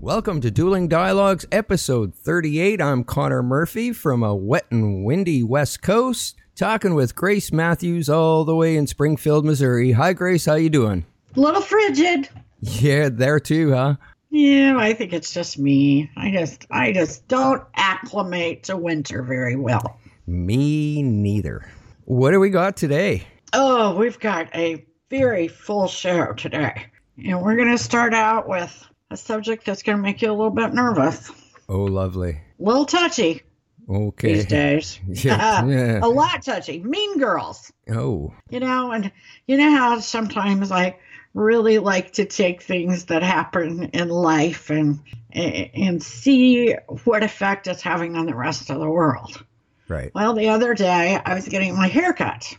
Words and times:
Welcome 0.00 0.40
to 0.42 0.50
Dueling 0.52 0.86
Dialogues, 0.86 1.44
episode 1.50 2.14
38. 2.14 2.80
I'm 2.80 3.02
Connor 3.02 3.42
Murphy 3.42 3.92
from 3.92 4.22
a 4.22 4.32
wet 4.32 4.66
and 4.70 5.04
windy 5.04 5.42
West 5.42 5.82
Coast, 5.82 6.36
talking 6.54 6.94
with 6.94 7.16
Grace 7.16 7.50
Matthews 7.50 8.08
all 8.08 8.44
the 8.44 8.54
way 8.54 8.76
in 8.76 8.86
Springfield, 8.86 9.44
Missouri. 9.44 9.90
Hi, 9.90 10.12
Grace. 10.12 10.46
How 10.46 10.54
you 10.54 10.70
doing? 10.70 11.04
A 11.36 11.40
little 11.40 11.60
frigid. 11.60 12.28
Yeah, 12.60 13.08
there 13.08 13.40
too, 13.40 13.72
huh? 13.72 13.96
Yeah, 14.30 14.76
I 14.78 14.94
think 14.94 15.12
it's 15.12 15.32
just 15.32 15.58
me. 15.58 16.10
I 16.16 16.30
just 16.30 16.66
I 16.70 16.92
just 16.92 17.26
don't 17.26 17.64
acclimate 17.74 18.62
to 18.64 18.76
winter 18.76 19.24
very 19.24 19.56
well. 19.56 19.98
Me 20.28 21.02
neither. 21.02 21.68
What 22.04 22.30
do 22.30 22.38
we 22.38 22.50
got 22.50 22.76
today? 22.76 23.26
Oh, 23.52 23.96
we've 23.96 24.20
got 24.20 24.54
a 24.54 24.86
very 25.10 25.48
full 25.48 25.88
show 25.88 26.34
today. 26.34 26.86
And 27.26 27.42
we're 27.42 27.56
going 27.56 27.72
to 27.72 27.78
start 27.78 28.14
out 28.14 28.48
with 28.48 28.86
a 29.10 29.16
subject 29.16 29.64
that's 29.66 29.82
going 29.82 29.96
to 29.98 30.02
make 30.02 30.22
you 30.22 30.30
a 30.30 30.34
little 30.34 30.50
bit 30.50 30.72
nervous. 30.74 31.30
Oh, 31.68 31.84
lovely. 31.84 32.30
A 32.58 32.62
little 32.62 32.84
touchy 32.86 33.42
Okay. 33.88 34.34
these 34.34 34.46
days. 34.46 35.00
Yeah, 35.08 35.64
yeah. 35.66 36.00
a 36.02 36.08
lot 36.08 36.42
touchy. 36.42 36.80
Mean 36.82 37.18
girls. 37.18 37.72
Oh, 37.90 38.34
You 38.50 38.60
know, 38.60 38.90
and 38.92 39.10
you 39.46 39.56
know 39.56 39.70
how 39.70 39.98
sometimes 40.00 40.70
I 40.70 40.96
really 41.34 41.78
like 41.78 42.12
to 42.14 42.24
take 42.24 42.62
things 42.62 43.06
that 43.06 43.22
happen 43.22 43.84
in 43.92 44.08
life 44.08 44.70
and 44.70 45.00
and 45.32 46.02
see 46.02 46.74
what 47.04 47.22
effect 47.22 47.66
it's 47.66 47.82
having 47.82 48.16
on 48.16 48.26
the 48.26 48.34
rest 48.34 48.70
of 48.70 48.78
the 48.80 48.88
world. 48.90 49.42
right. 49.88 50.10
Well, 50.14 50.34
the 50.34 50.48
other 50.48 50.74
day 50.74 51.18
I 51.22 51.34
was 51.34 51.46
getting 51.48 51.76
my 51.76 51.86
hair 51.86 52.12
cut 52.14 52.54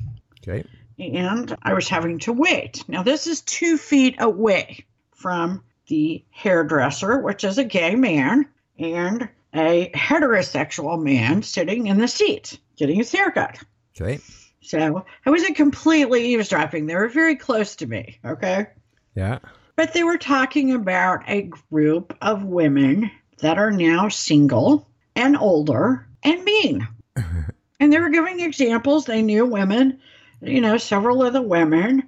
Okay. 0.47 0.63
and 0.99 1.55
I 1.63 1.73
was 1.73 1.89
having 1.89 2.19
to 2.19 2.33
wait. 2.33 2.83
Now, 2.87 3.03
this 3.03 3.25
is 3.27 3.41
two 3.41 3.77
feet 3.77 4.15
away 4.19 4.85
from 5.15 5.63
the 5.89 6.23
hairdresser, 6.31 7.19
which 7.19 7.43
is 7.43 7.57
a 7.57 7.63
gay 7.63 7.95
man, 7.95 8.47
and 8.77 9.27
a 9.53 9.91
heterosexual 9.93 11.01
man 11.01 11.43
sitting 11.43 11.87
in 11.87 11.97
the 11.97 12.07
seat 12.07 12.57
getting 12.79 12.95
his 12.95 13.11
haircut. 13.11 13.59
Okay. 13.95 14.19
So 14.61 15.05
I 15.25 15.29
wasn't 15.29 15.57
completely 15.57 16.27
eavesdropping. 16.27 16.85
They 16.85 16.95
were 16.95 17.09
very 17.09 17.35
close 17.35 17.75
to 17.77 17.87
me, 17.87 18.19
okay? 18.25 18.67
Yeah. 19.15 19.39
But 19.75 19.93
they 19.93 20.03
were 20.03 20.17
talking 20.17 20.73
about 20.73 21.23
a 21.27 21.43
group 21.43 22.15
of 22.21 22.43
women 22.43 23.11
that 23.39 23.57
are 23.57 23.71
now 23.71 24.09
single 24.09 24.87
and 25.15 25.37
older 25.37 26.07
and 26.23 26.43
mean. 26.43 26.87
and 27.79 27.91
they 27.91 27.99
were 27.99 28.09
giving 28.09 28.39
examples. 28.39 29.05
They 29.05 29.21
knew 29.21 29.45
women, 29.45 29.99
you 30.41 30.61
know, 30.61 30.77
several 30.77 31.23
of 31.23 31.33
the 31.33 31.41
women. 31.41 32.03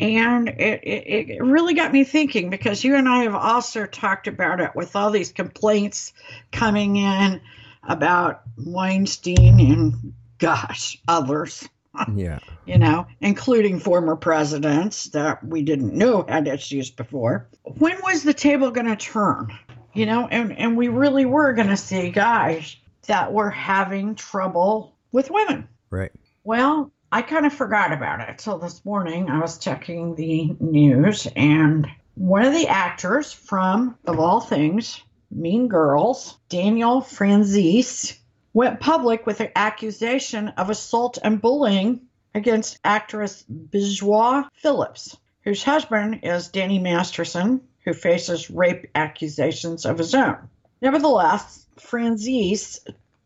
And 0.00 0.48
it, 0.48 0.82
it, 0.82 1.30
it 1.30 1.42
really 1.42 1.74
got 1.74 1.92
me 1.92 2.04
thinking 2.04 2.48
because 2.48 2.82
you 2.82 2.96
and 2.96 3.08
I 3.08 3.24
have 3.24 3.34
also 3.34 3.86
talked 3.86 4.28
about 4.28 4.60
it 4.60 4.70
with 4.74 4.96
all 4.96 5.10
these 5.10 5.32
complaints 5.32 6.12
coming 6.52 6.96
in 6.96 7.40
about 7.82 8.42
Weinstein 8.56 9.60
and, 9.60 10.14
gosh, 10.38 10.98
others 11.06 11.68
Yeah. 12.14 12.38
you 12.66 12.78
know, 12.78 13.06
including 13.20 13.78
former 13.78 14.16
presidents 14.16 15.04
that 15.10 15.44
we 15.44 15.62
didn't 15.62 15.94
know 15.94 16.24
had 16.26 16.48
issues 16.48 16.90
before. 16.90 17.48
When 17.64 18.00
was 18.02 18.22
the 18.22 18.34
table 18.34 18.70
going 18.70 18.86
to 18.86 18.96
turn? 18.96 19.52
You 19.92 20.06
know, 20.06 20.28
and, 20.28 20.56
and 20.56 20.76
we 20.76 20.88
really 20.88 21.24
were 21.26 21.52
going 21.52 21.68
to 21.68 21.76
see 21.76 22.10
guys 22.10 22.76
that 23.06 23.32
were 23.32 23.50
having 23.50 24.14
trouble 24.14 24.94
with 25.10 25.30
women. 25.30 25.68
Right. 25.90 26.12
Well, 26.44 26.92
I 27.12 27.22
kind 27.22 27.44
of 27.44 27.52
forgot 27.52 27.92
about 27.92 28.20
it 28.20 28.38
till 28.38 28.58
this 28.58 28.84
morning. 28.84 29.28
I 29.28 29.40
was 29.40 29.58
checking 29.58 30.14
the 30.14 30.54
news, 30.60 31.26
and 31.34 31.88
one 32.14 32.44
of 32.44 32.52
the 32.52 32.68
actors 32.68 33.32
from, 33.32 33.96
of 34.06 34.20
all 34.20 34.40
things, 34.40 35.02
Mean 35.28 35.66
Girls, 35.66 36.38
Daniel 36.48 37.00
Franzese, 37.00 38.16
went 38.52 38.78
public 38.78 39.26
with 39.26 39.40
an 39.40 39.50
accusation 39.56 40.48
of 40.50 40.70
assault 40.70 41.18
and 41.20 41.40
bullying 41.40 42.02
against 42.32 42.78
actress 42.84 43.42
Bijou 43.42 44.44
Phillips, 44.54 45.16
whose 45.42 45.64
husband 45.64 46.20
is 46.22 46.46
Danny 46.48 46.78
Masterson, 46.78 47.60
who 47.84 47.92
faces 47.92 48.50
rape 48.50 48.86
accusations 48.94 49.84
of 49.84 49.98
his 49.98 50.14
own. 50.14 50.48
Nevertheless, 50.80 51.66
Franzese 51.76 52.78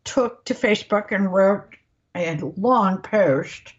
took 0.05 0.43
to 0.47 0.55
Facebook 0.55 1.13
and 1.15 1.33
wrote 1.33 1.77
a 2.15 2.39
long 2.57 2.99
post 2.99 3.75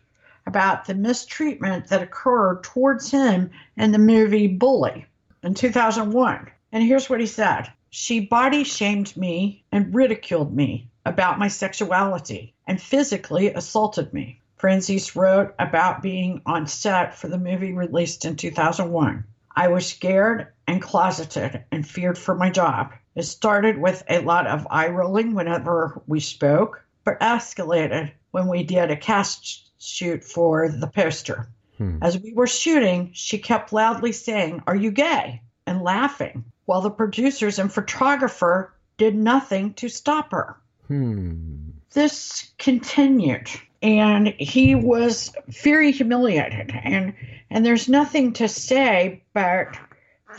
about 0.48 0.86
the 0.86 0.94
mistreatment 0.94 1.88
that 1.88 2.04
occurred 2.04 2.64
towards 2.64 3.10
him 3.10 3.50
in 3.78 3.92
the 3.92 3.98
movie 3.98 4.48
Bully 4.48 5.06
in 5.42 5.54
2001. 5.54 6.52
And 6.72 6.84
here's 6.84 7.10
what 7.10 7.20
he 7.20 7.26
said 7.26 7.72
She 7.90 8.20
body 8.20 8.64
shamed 8.64 9.16
me 9.16 9.64
and 9.72 9.96
ridiculed 9.96 10.54
me 10.54 10.90
about 11.06 11.40
my 11.40 11.48
sexuality 11.48 12.54
and 12.68 12.82
physically 12.82 13.54
assaulted 13.54 14.14
me. 14.14 14.42
Franzese 14.60 15.16
wrote 15.16 15.54
about 15.60 16.02
being 16.02 16.42
on 16.46 16.68
set 16.68 17.16
for 17.16 17.28
the 17.28 17.38
movie 17.38 17.74
released 17.74 18.26
in 18.26 18.36
2001. 18.36 19.24
I 19.56 19.68
was 19.68 19.88
scared 19.88 20.48
and 20.68 20.82
closeted 20.82 21.64
and 21.72 21.88
feared 21.88 22.18
for 22.18 22.36
my 22.36 22.50
job. 22.50 22.92
It 23.16 23.24
started 23.24 23.78
with 23.78 24.04
a 24.10 24.20
lot 24.20 24.48
of 24.48 24.68
eye 24.70 24.90
rolling 24.90 25.34
whenever 25.34 26.02
we 26.08 26.20
spoke, 26.20 26.84
but 27.04 27.20
escalated 27.20 28.12
when 28.36 28.48
we 28.48 28.64
did 28.64 28.92
a 28.92 28.98
cast 28.98 29.72
shoot 29.82 30.22
for 30.22 30.68
the 30.68 30.88
poster. 30.88 31.48
Hmm. 31.78 32.00
As 32.02 32.20
we 32.20 32.34
were 32.34 32.48
shooting, 32.48 33.12
she 33.14 33.38
kept 33.38 33.72
loudly 33.72 34.12
saying, 34.12 34.62
Are 34.68 34.76
you 34.76 34.92
gay? 34.92 35.42
and 35.66 35.82
laughing, 35.82 36.44
while 36.66 36.82
the 36.82 36.90
producers 36.92 37.58
and 37.60 37.72
photographer 37.72 38.74
did 38.98 39.16
nothing 39.16 39.74
to 39.76 39.88
stop 39.88 40.32
her. 40.34 40.58
Hmm. 40.90 41.70
This 41.94 42.52
continued, 42.58 43.50
and 43.82 44.28
he 44.28 44.76
was 44.76 45.34
very 45.48 45.92
humiliated. 45.94 46.72
And, 46.84 47.14
and 47.50 47.66
there's 47.66 47.88
nothing 47.88 48.34
to 48.34 48.50
say 48.50 49.24
but 49.34 49.78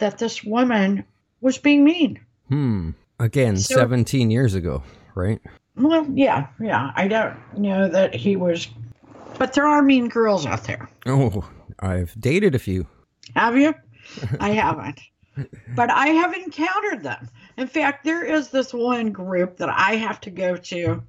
that 0.01 0.19
this 0.19 0.45
woman 0.45 1.03
was 1.41 1.57
being 1.57 1.83
mean. 1.83 2.21
Hmm. 2.51 2.91
Again, 3.19 3.57
So- 3.57 3.75
17 3.77 4.31
years 4.31 4.53
ago, 4.55 4.83
right? 5.15 5.41
Well, 5.77 6.07
yeah, 6.13 6.49
yeah. 6.61 6.93
I 6.97 7.09
don't 7.09 7.37
know 7.59 7.89
that 7.89 8.15
he 8.15 8.37
was, 8.37 8.69
but 9.39 9.53
there 9.53 9.67
are 9.67 9.83
mean 9.83 10.09
girls 10.09 10.47
out 10.47 10.65
there. 10.65 10.89
Oh, 11.05 11.49
I've 11.79 12.19
dated 12.19 12.55
a 12.55 12.59
few. 12.59 12.87
Have 13.35 13.57
you? 13.57 13.75
I 14.41 14.51
haven't. 14.51 15.01
But 15.75 15.91
I 15.91 16.09
have 16.09 16.33
encountered 16.33 17.03
them. 17.03 17.29
In 17.59 17.67
fact, 17.67 18.05
there 18.05 18.25
is 18.25 18.49
this 18.49 18.73
one 18.73 19.13
group 19.13 19.59
that 19.59 19.69
I 19.69 19.97
have 19.97 20.21
to 20.23 20.31
go 20.31 20.57
to 20.57 21.03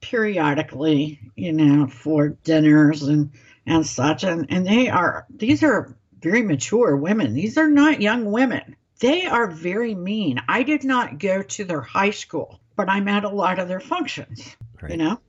periodically, 0.00 1.20
you 1.36 1.52
know, 1.52 1.86
for 1.86 2.28
dinners 2.28 3.02
and 3.02 3.30
and 3.66 3.86
such 3.86 4.24
and 4.24 4.46
and 4.50 4.66
they 4.66 4.88
are 4.88 5.26
these 5.30 5.62
are 5.62 5.94
very 6.20 6.42
mature 6.42 6.96
women. 6.96 7.34
These 7.34 7.56
are 7.56 7.70
not 7.70 8.02
young 8.02 8.30
women. 8.30 8.76
They 8.98 9.24
are 9.24 9.46
very 9.46 9.94
mean. 9.94 10.42
I 10.48 10.62
did 10.62 10.84
not 10.84 11.18
go 11.18 11.42
to 11.42 11.64
their 11.64 11.80
high 11.80 12.10
school, 12.10 12.59
but 12.80 12.88
I'm 12.88 13.08
at 13.08 13.24
a 13.24 13.28
lot 13.28 13.58
of 13.58 13.68
their 13.68 13.78
functions, 13.80 14.56
Right. 14.80 14.92
you 14.92 14.96
know? 14.96 15.20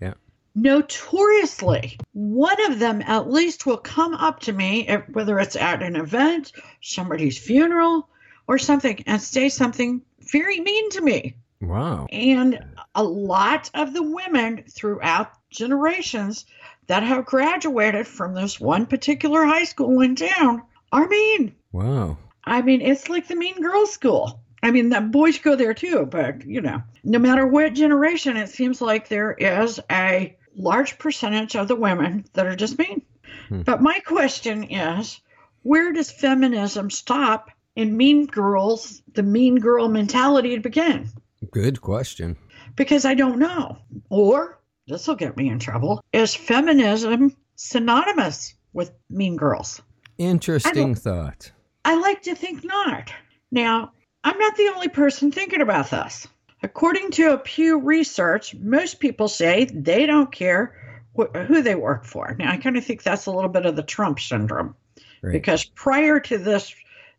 Yeah. 0.00 0.14
notoriously 0.54 1.98
one 2.14 2.64
of 2.70 2.78
them 2.78 3.02
at 3.02 3.30
least 3.30 3.66
will 3.66 3.76
come 3.76 4.14
up 4.14 4.40
to 4.40 4.52
me 4.54 4.88
eh, 4.88 5.02
whether 5.12 5.38
it's 5.38 5.56
at 5.56 5.82
an 5.82 5.94
event 5.96 6.52
somebody's 6.80 7.36
funeral 7.36 8.08
or 8.48 8.56
something 8.56 9.02
and 9.06 9.20
say 9.20 9.50
something 9.50 10.00
very 10.32 10.60
mean 10.60 10.88
to 10.90 11.02
me 11.02 11.34
Wow. 11.60 12.06
and 12.10 12.58
a 12.94 13.04
lot 13.04 13.70
of 13.74 13.92
the 13.92 14.02
women 14.02 14.64
throughout 14.70 15.32
generations 15.50 16.46
that 16.86 17.02
have 17.02 17.26
graduated 17.26 18.06
from 18.06 18.32
this 18.34 18.58
one 18.58 18.86
particular 18.86 19.44
high 19.44 19.64
school 19.64 20.00
in 20.00 20.16
town 20.16 20.62
are 20.92 21.06
mean 21.08 21.54
Wow. 21.72 22.16
i 22.44 22.62
mean 22.62 22.80
it's 22.80 23.10
like 23.10 23.28
the 23.28 23.36
mean 23.36 23.60
girls 23.60 23.92
school 23.92 24.40
I 24.62 24.70
mean, 24.70 24.88
the 24.88 25.00
boys 25.00 25.38
go 25.38 25.54
there 25.54 25.74
too, 25.74 26.06
but 26.06 26.44
you 26.44 26.60
know, 26.60 26.82
no 27.04 27.18
matter 27.18 27.46
what 27.46 27.74
generation, 27.74 28.36
it 28.36 28.48
seems 28.48 28.80
like 28.80 29.08
there 29.08 29.32
is 29.32 29.80
a 29.90 30.36
large 30.56 30.98
percentage 30.98 31.54
of 31.54 31.68
the 31.68 31.76
women 31.76 32.24
that 32.32 32.46
are 32.46 32.56
just 32.56 32.78
mean. 32.78 33.02
Hmm. 33.48 33.62
But 33.62 33.82
my 33.82 34.00
question 34.00 34.64
is, 34.64 35.20
where 35.62 35.92
does 35.92 36.10
feminism 36.10 36.90
stop 36.90 37.50
and 37.76 37.96
mean 37.96 38.26
girls, 38.26 39.02
the 39.14 39.22
mean 39.22 39.56
girl 39.56 39.88
mentality 39.88 40.54
to 40.54 40.60
begin? 40.60 41.10
Good 41.50 41.80
question. 41.80 42.36
Because 42.74 43.04
I 43.04 43.14
don't 43.14 43.38
know. 43.38 43.78
Or, 44.10 44.60
this 44.86 45.06
will 45.06 45.16
get 45.16 45.36
me 45.36 45.48
in 45.48 45.58
trouble, 45.58 46.02
is 46.12 46.34
feminism 46.34 47.36
synonymous 47.56 48.54
with 48.72 48.92
mean 49.10 49.36
girls? 49.36 49.82
Interesting 50.18 50.94
thought. 50.94 51.52
I 51.84 51.98
like 52.00 52.22
to 52.22 52.34
think 52.34 52.64
not. 52.64 53.12
Now, 53.50 53.92
I'm 54.24 54.38
not 54.38 54.56
the 54.56 54.72
only 54.74 54.88
person 54.88 55.30
thinking 55.30 55.60
about 55.60 55.90
this. 55.90 56.26
According 56.62 57.10
to 57.12 57.32
a 57.34 57.38
Pew 57.38 57.78
research, 57.78 58.54
most 58.54 58.98
people 58.98 59.28
say 59.28 59.66
they 59.66 60.06
don't 60.06 60.32
care 60.32 60.74
wh- 61.16 61.36
who 61.46 61.62
they 61.62 61.74
work 61.74 62.04
for. 62.04 62.34
Now, 62.38 62.50
I 62.50 62.56
kind 62.56 62.76
of 62.76 62.84
think 62.84 63.02
that's 63.02 63.26
a 63.26 63.30
little 63.30 63.50
bit 63.50 63.66
of 63.66 63.76
the 63.76 63.82
Trump 63.82 64.18
syndrome 64.20 64.74
Right. 65.22 65.32
because 65.32 65.64
prior 65.64 66.18
to 66.20 66.38
this 66.38 66.74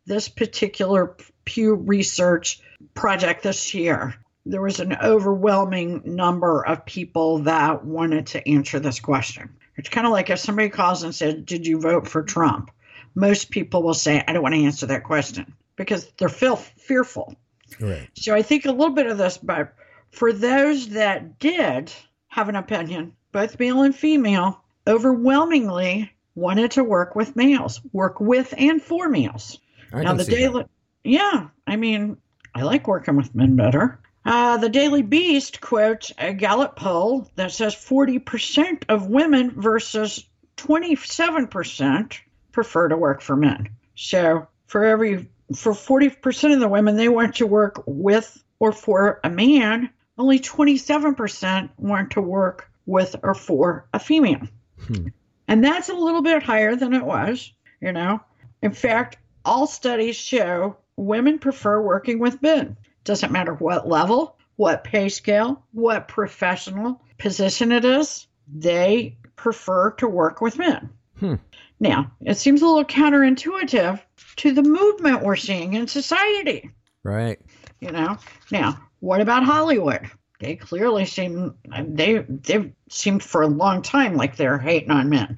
this 0.05 0.29
particular 0.29 1.15
Pew 1.45 1.75
research 1.75 2.61
project 2.93 3.43
this 3.43 3.73
year, 3.73 4.15
there 4.45 4.61
was 4.61 4.79
an 4.79 4.95
overwhelming 5.03 6.01
number 6.05 6.65
of 6.65 6.85
people 6.85 7.39
that 7.39 7.83
wanted 7.85 8.27
to 8.27 8.47
answer 8.49 8.79
this 8.79 8.99
question. 9.01 9.49
It's 9.75 9.89
kind 9.89 10.07
of 10.07 10.13
like 10.13 10.29
if 10.29 10.39
somebody 10.39 10.69
calls 10.69 11.03
and 11.03 11.13
said, 11.13 11.45
"Did 11.45 11.67
you 11.67 11.79
vote 11.79 12.07
for 12.07 12.23
Trump?" 12.23 12.71
Most 13.15 13.49
people 13.51 13.83
will 13.83 13.93
say, 13.93 14.23
"I 14.27 14.33
don't 14.33 14.43
want 14.43 14.55
to 14.55 14.63
answer 14.63 14.85
that 14.87 15.03
question." 15.03 15.53
Because 15.77 16.07
they're 16.17 16.27
feel 16.27 16.57
fearful. 16.57 17.35
Right. 17.79 18.09
So 18.13 18.35
I 18.35 18.41
think 18.41 18.65
a 18.65 18.71
little 18.71 18.93
bit 18.93 19.07
of 19.07 19.17
this, 19.17 19.37
but 19.37 19.73
for 20.11 20.33
those 20.33 20.89
that 20.89 21.39
did 21.39 21.93
have 22.27 22.49
an 22.49 22.55
opinion, 22.55 23.13
both 23.31 23.59
male 23.59 23.83
and 23.83 23.95
female, 23.95 24.63
overwhelmingly 24.85 26.11
wanted 26.35 26.71
to 26.71 26.83
work 26.83 27.15
with 27.15 27.35
males, 27.35 27.81
work 27.93 28.19
with 28.19 28.53
and 28.57 28.81
for 28.81 29.09
males. 29.09 29.59
I 29.93 30.03
now 30.03 30.13
the 30.13 30.23
see 30.23 30.31
that. 30.31 30.37
daily, 30.37 30.65
yeah, 31.03 31.47
I 31.65 31.75
mean, 31.75 32.17
I 32.53 32.63
like 32.63 32.87
working 32.87 33.15
with 33.15 33.33
men 33.35 33.55
better. 33.55 33.99
Uh, 34.25 34.57
the 34.57 34.67
Daily 34.67 35.03
Beast 35.03 35.61
quotes 35.61 36.11
a 36.17 36.33
Gallup 36.33 36.75
poll 36.75 37.31
that 37.35 37.51
says 37.51 37.73
40% 37.75 38.83
of 38.89 39.07
women 39.07 39.51
versus 39.51 40.25
27% 40.57 42.19
prefer 42.51 42.89
to 42.89 42.97
work 42.97 43.21
for 43.21 43.37
men. 43.37 43.69
So 43.95 44.47
for 44.65 44.83
every 44.83 45.29
for 45.55 45.73
40% 45.73 46.53
of 46.53 46.59
the 46.59 46.67
women 46.67 46.95
they 46.95 47.09
want 47.09 47.35
to 47.35 47.47
work 47.47 47.83
with 47.85 48.43
or 48.59 48.71
for 48.71 49.19
a 49.23 49.29
man, 49.29 49.89
only 50.17 50.39
27% 50.39 51.69
want 51.77 52.11
to 52.11 52.21
work 52.21 52.69
with 52.85 53.15
or 53.23 53.33
for 53.33 53.87
a 53.93 53.99
female. 53.99 54.47
Hmm. 54.87 55.07
And 55.47 55.63
that's 55.63 55.89
a 55.89 55.93
little 55.93 56.21
bit 56.21 56.43
higher 56.43 56.75
than 56.75 56.93
it 56.93 57.05
was, 57.05 57.51
you 57.79 57.91
know. 57.91 58.19
In 58.61 58.73
fact, 58.73 59.17
all 59.45 59.67
studies 59.67 60.15
show 60.15 60.77
women 60.95 61.39
prefer 61.39 61.81
working 61.81 62.19
with 62.19 62.41
men. 62.41 62.75
Doesn't 63.03 63.31
matter 63.31 63.53
what 63.53 63.87
level, 63.87 64.37
what 64.57 64.83
pay 64.83 65.09
scale, 65.09 65.63
what 65.71 66.07
professional 66.07 67.01
position 67.17 67.71
it 67.71 67.85
is, 67.85 68.27
they 68.53 69.15
prefer 69.35 69.91
to 69.91 70.07
work 70.07 70.41
with 70.41 70.57
men. 70.57 70.89
Hmm. 71.19 71.35
Now, 71.79 72.11
it 72.21 72.37
seems 72.37 72.61
a 72.61 72.65
little 72.65 72.85
counterintuitive 72.85 74.01
to 74.37 74.53
the 74.53 74.63
movement 74.63 75.21
we're 75.23 75.35
seeing 75.35 75.73
in 75.73 75.87
society, 75.87 76.71
Right. 77.03 77.39
you 77.79 77.91
know. 77.91 78.17
Now, 78.51 78.79
what 78.99 79.21
about 79.21 79.43
Hollywood? 79.43 80.09
They 80.39 80.55
clearly 80.55 81.05
seem 81.05 81.55
they 81.87 82.19
they've 82.29 82.71
seemed 82.89 83.23
for 83.23 83.41
a 83.41 83.47
long 83.47 83.81
time 83.81 84.15
like 84.15 84.35
they're 84.37 84.59
hating 84.59 84.91
on 84.91 85.09
men. 85.09 85.37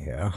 Yeah. 0.00 0.32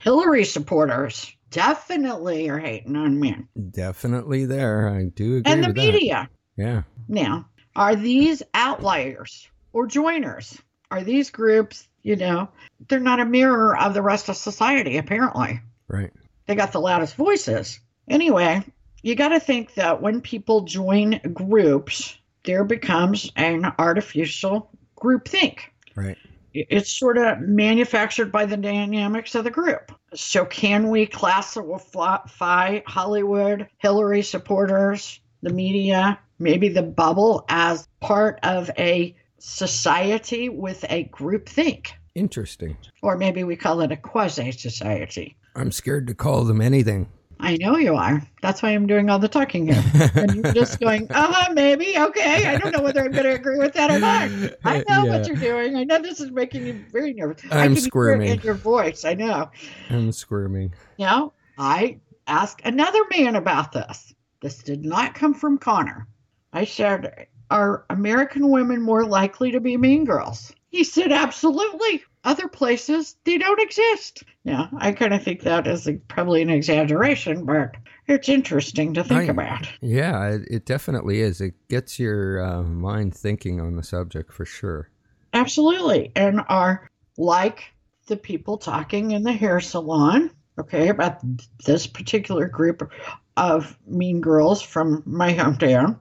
Hillary 0.00 0.44
supporters 0.44 1.32
definitely 1.50 2.48
are 2.48 2.58
hating 2.58 2.96
on 2.96 3.20
men. 3.20 3.48
Definitely 3.70 4.46
there. 4.46 4.88
I 4.88 5.04
do 5.04 5.36
agree 5.36 5.52
And 5.52 5.62
the 5.62 5.68
with 5.68 5.76
that. 5.76 5.92
media. 5.92 6.30
Yeah. 6.56 6.82
Now, 7.08 7.48
are 7.76 7.94
these 7.96 8.42
outliers 8.54 9.48
or 9.72 9.86
joiners? 9.86 10.60
Are 10.90 11.02
these 11.02 11.30
groups, 11.30 11.88
you 12.02 12.16
know, 12.16 12.48
they're 12.88 13.00
not 13.00 13.20
a 13.20 13.24
mirror 13.24 13.76
of 13.76 13.94
the 13.94 14.02
rest 14.02 14.28
of 14.28 14.36
society, 14.36 14.96
apparently. 14.98 15.60
Right. 15.88 16.12
They 16.46 16.54
got 16.54 16.72
the 16.72 16.80
loudest 16.80 17.16
voices. 17.16 17.80
Anyway, 18.08 18.64
you 19.02 19.14
got 19.14 19.28
to 19.28 19.40
think 19.40 19.74
that 19.74 20.00
when 20.00 20.20
people 20.20 20.62
join 20.62 21.20
groups, 21.32 22.16
there 22.44 22.64
becomes 22.64 23.30
an 23.36 23.72
artificial 23.78 24.70
groupthink. 25.00 25.58
Right. 25.94 26.16
it's 26.52 26.90
sort 26.90 27.18
of 27.18 27.40
manufactured 27.40 28.30
by 28.30 28.46
the 28.46 28.56
dynamics 28.56 29.34
of 29.34 29.44
the 29.44 29.50
group. 29.50 29.92
So, 30.14 30.44
can 30.44 30.88
we 30.88 31.06
classify 31.06 32.80
Hollywood, 32.86 33.68
Hillary 33.78 34.22
supporters, 34.22 35.20
the 35.42 35.52
media, 35.52 36.18
maybe 36.38 36.68
the 36.68 36.82
bubble 36.82 37.44
as 37.48 37.86
part 38.00 38.38
of 38.42 38.70
a 38.78 39.16
society 39.38 40.48
with 40.48 40.84
a 40.88 41.04
group 41.04 41.48
think? 41.48 41.92
Interesting. 42.14 42.76
Or 43.02 43.16
maybe 43.16 43.44
we 43.44 43.56
call 43.56 43.80
it 43.82 43.92
a 43.92 43.96
quasi 43.96 44.50
society. 44.52 45.36
I'm 45.54 45.72
scared 45.72 46.06
to 46.08 46.14
call 46.14 46.44
them 46.44 46.60
anything. 46.60 47.08
I 47.38 47.58
know 47.58 47.76
you 47.76 47.94
are. 47.94 48.22
That's 48.40 48.62
why 48.62 48.70
I'm 48.70 48.86
doing 48.86 49.10
all 49.10 49.18
the 49.18 49.28
talking 49.28 49.66
here. 49.68 49.84
And 50.14 50.34
you're 50.36 50.54
just 50.54 50.80
going, 50.80 51.06
uh 51.10 51.30
huh, 51.30 51.52
maybe. 51.52 51.94
Okay. 51.98 52.46
I 52.46 52.56
don't 52.56 52.72
know 52.72 52.80
whether 52.80 53.04
I'm 53.04 53.12
going 53.12 53.24
to 53.24 53.34
agree 53.34 53.58
with 53.58 53.74
that 53.74 53.90
or 53.90 53.98
not. 53.98 54.30
I 54.64 54.78
know 54.88 55.04
Yeah. 55.04 55.18
what 55.18 55.26
you're 55.26 55.36
doing. 55.36 55.76
I 55.76 55.84
know 55.84 56.00
this 56.00 56.18
is 56.20 56.30
making 56.30 56.66
you 56.66 56.82
very 56.90 57.12
nervous. 57.12 57.42
I 57.50 57.58
I'm 57.64 57.74
can 57.74 57.74
hear 57.74 57.78
it 57.78 57.82
squirming. 57.82 58.28
in 58.30 58.40
your 58.40 58.54
voice. 58.54 59.04
I 59.04 59.12
know. 59.12 59.50
I'm 59.90 60.12
squirming. 60.12 60.72
Know, 60.98 61.34
I 61.58 61.98
asked 62.26 62.62
another 62.64 63.00
man 63.14 63.36
about 63.36 63.70
this. 63.72 64.14
This 64.40 64.62
did 64.62 64.82
not 64.86 65.14
come 65.14 65.34
from 65.34 65.58
Connor. 65.58 66.06
I 66.54 66.64
said, 66.64 67.26
Are 67.50 67.84
American 67.90 68.50
women 68.50 68.82
more 68.82 69.04
likely 69.04 69.52
to 69.52 69.60
be 69.60 69.76
mean 69.76 70.04
girls? 70.04 70.52
He 70.68 70.84
said, 70.84 71.12
Absolutely. 71.12 72.02
Other 72.24 72.48
places, 72.48 73.16
they 73.22 73.38
don't 73.38 73.60
exist. 73.60 74.24
Yeah, 74.42 74.66
I 74.78 74.90
kind 74.90 75.14
of 75.14 75.22
think 75.22 75.42
that 75.42 75.68
is 75.68 75.86
a, 75.86 75.94
probably 75.94 76.42
an 76.42 76.50
exaggeration, 76.50 77.44
but 77.44 77.76
it's 78.08 78.28
interesting 78.28 78.94
to 78.94 79.04
think 79.04 79.22
I- 79.22 79.32
about. 79.32 79.68
Yeah, 79.80 80.30
it, 80.30 80.42
it 80.50 80.66
definitely 80.66 81.20
is. 81.20 81.40
It 81.40 81.54
gets 81.68 82.00
your 82.00 82.44
uh, 82.44 82.62
mind 82.64 83.14
thinking 83.14 83.60
on 83.60 83.76
the 83.76 83.84
subject 83.84 84.32
for 84.32 84.44
sure. 84.44 84.90
Absolutely. 85.34 86.10
And 86.16 86.40
are 86.48 86.90
like 87.16 87.62
the 88.06 88.16
people 88.16 88.58
talking 88.58 89.12
in 89.12 89.22
the 89.22 89.32
hair 89.32 89.60
salon, 89.60 90.30
okay, 90.58 90.88
about 90.88 91.20
this 91.64 91.86
particular 91.86 92.48
group 92.48 92.90
of 93.36 93.78
mean 93.86 94.20
girls 94.20 94.62
from 94.62 95.02
my 95.06 95.32
hometown. 95.32 95.98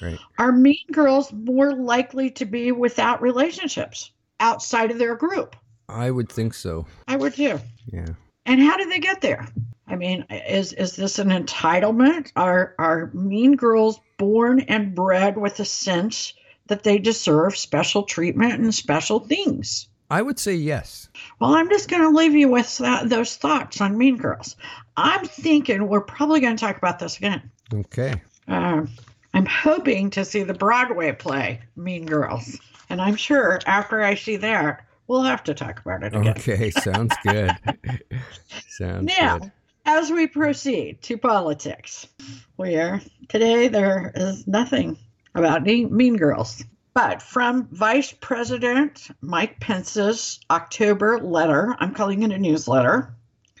Right. 0.00 0.18
Are 0.38 0.52
mean 0.52 0.86
girls 0.92 1.32
more 1.32 1.74
likely 1.74 2.30
to 2.32 2.44
be 2.44 2.72
without 2.72 3.22
relationships 3.22 4.12
outside 4.40 4.90
of 4.90 4.98
their 4.98 5.16
group? 5.16 5.56
I 5.88 6.10
would 6.10 6.30
think 6.30 6.54
so. 6.54 6.86
I 7.06 7.16
would 7.16 7.34
too. 7.34 7.60
Yeah. 7.86 8.08
And 8.46 8.60
how 8.60 8.76
do 8.76 8.88
they 8.88 8.98
get 8.98 9.20
there? 9.20 9.46
I 9.86 9.96
mean, 9.96 10.24
is 10.30 10.72
is 10.74 10.96
this 10.96 11.18
an 11.18 11.30
entitlement? 11.30 12.30
Are 12.36 12.74
are 12.78 13.10
mean 13.14 13.56
girls 13.56 14.00
born 14.18 14.60
and 14.60 14.94
bred 14.94 15.38
with 15.38 15.60
a 15.60 15.64
sense 15.64 16.34
that 16.66 16.82
they 16.82 16.98
deserve 16.98 17.56
special 17.56 18.02
treatment 18.02 18.54
and 18.54 18.74
special 18.74 19.20
things? 19.20 19.88
I 20.10 20.22
would 20.22 20.38
say 20.38 20.54
yes. 20.54 21.08
Well, 21.38 21.54
I'm 21.54 21.68
just 21.68 21.88
going 21.88 22.02
to 22.02 22.16
leave 22.16 22.34
you 22.34 22.48
with 22.48 22.78
that, 22.78 23.10
those 23.10 23.36
thoughts 23.36 23.80
on 23.80 23.98
Mean 23.98 24.16
Girls. 24.16 24.56
I'm 24.96 25.26
thinking 25.26 25.86
we're 25.86 26.00
probably 26.00 26.40
going 26.40 26.56
to 26.56 26.60
talk 26.60 26.78
about 26.78 26.98
this 26.98 27.18
again. 27.18 27.50
Okay. 27.72 28.14
Um, 28.46 28.88
I'm 29.34 29.46
hoping 29.46 30.10
to 30.10 30.24
see 30.24 30.42
the 30.42 30.54
Broadway 30.54 31.12
play 31.12 31.60
Mean 31.76 32.06
Girls, 32.06 32.58
and 32.88 33.00
I'm 33.00 33.16
sure 33.16 33.60
after 33.66 34.02
I 34.02 34.14
see 34.14 34.36
that, 34.36 34.84
we'll 35.06 35.22
have 35.22 35.44
to 35.44 35.54
talk 35.54 35.80
about 35.80 36.02
it 36.02 36.14
again. 36.14 36.28
Okay. 36.36 36.70
Sounds 36.70 37.14
good. 37.22 37.50
Sounds 38.68 39.12
Now, 39.18 39.38
good. 39.38 39.52
as 39.84 40.10
we 40.10 40.26
proceed 40.26 41.02
to 41.02 41.18
politics, 41.18 42.06
where 42.56 43.00
today 43.28 43.68
there 43.68 44.12
is 44.14 44.46
nothing 44.46 44.98
about 45.34 45.62
Mean 45.64 46.16
Girls. 46.16 46.64
But 46.94 47.22
from 47.22 47.68
Vice 47.70 48.12
President 48.12 49.08
Mike 49.20 49.60
Pence's 49.60 50.40
October 50.50 51.20
letter, 51.20 51.76
I'm 51.78 51.94
calling 51.94 52.22
it 52.24 52.32
a 52.32 52.38
newsletter, 52.38 53.14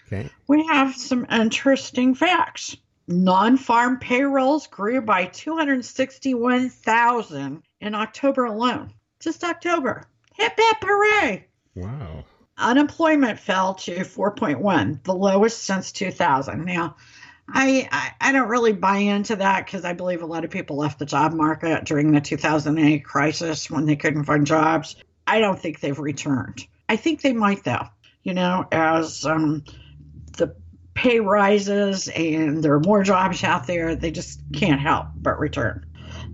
Okay. 0.06 0.28
we 0.48 0.66
have 0.66 0.96
some 0.96 1.26
interesting 1.30 2.14
facts. 2.14 2.76
Non 3.10 3.56
farm 3.56 3.98
payrolls 3.98 4.66
grew 4.66 5.00
by 5.00 5.24
261,000 5.24 7.62
in 7.80 7.94
October 7.94 8.44
alone. 8.44 8.92
Just 9.18 9.44
October. 9.44 10.04
Hip 10.34 10.52
hip 10.54 10.76
hooray! 10.82 11.46
Wow. 11.74 12.24
Unemployment 12.58 13.40
fell 13.40 13.72
to 13.74 14.00
4.1, 14.00 15.02
the 15.04 15.14
lowest 15.14 15.64
since 15.64 15.90
2000. 15.92 16.66
Now, 16.66 16.96
I, 17.48 17.88
I, 17.90 18.12
I 18.20 18.32
don't 18.32 18.50
really 18.50 18.74
buy 18.74 18.98
into 18.98 19.36
that 19.36 19.64
because 19.64 19.86
I 19.86 19.94
believe 19.94 20.20
a 20.20 20.26
lot 20.26 20.44
of 20.44 20.50
people 20.50 20.76
left 20.76 20.98
the 20.98 21.06
job 21.06 21.32
market 21.32 21.86
during 21.86 22.12
the 22.12 22.20
2008 22.20 23.02
crisis 23.04 23.70
when 23.70 23.86
they 23.86 23.96
couldn't 23.96 24.24
find 24.24 24.46
jobs. 24.46 24.96
I 25.26 25.40
don't 25.40 25.58
think 25.58 25.80
they've 25.80 25.98
returned. 25.98 26.66
I 26.90 26.96
think 26.96 27.22
they 27.22 27.32
might, 27.32 27.64
though, 27.64 27.86
you 28.22 28.34
know, 28.34 28.66
as 28.70 29.24
um, 29.24 29.64
pay 30.98 31.20
rises 31.20 32.08
and 32.08 32.60
there 32.60 32.72
are 32.72 32.80
more 32.80 33.04
jobs 33.04 33.44
out 33.44 33.68
there, 33.68 33.94
they 33.94 34.10
just 34.10 34.40
can't 34.52 34.80
help 34.80 35.06
but 35.14 35.38
return. 35.38 35.86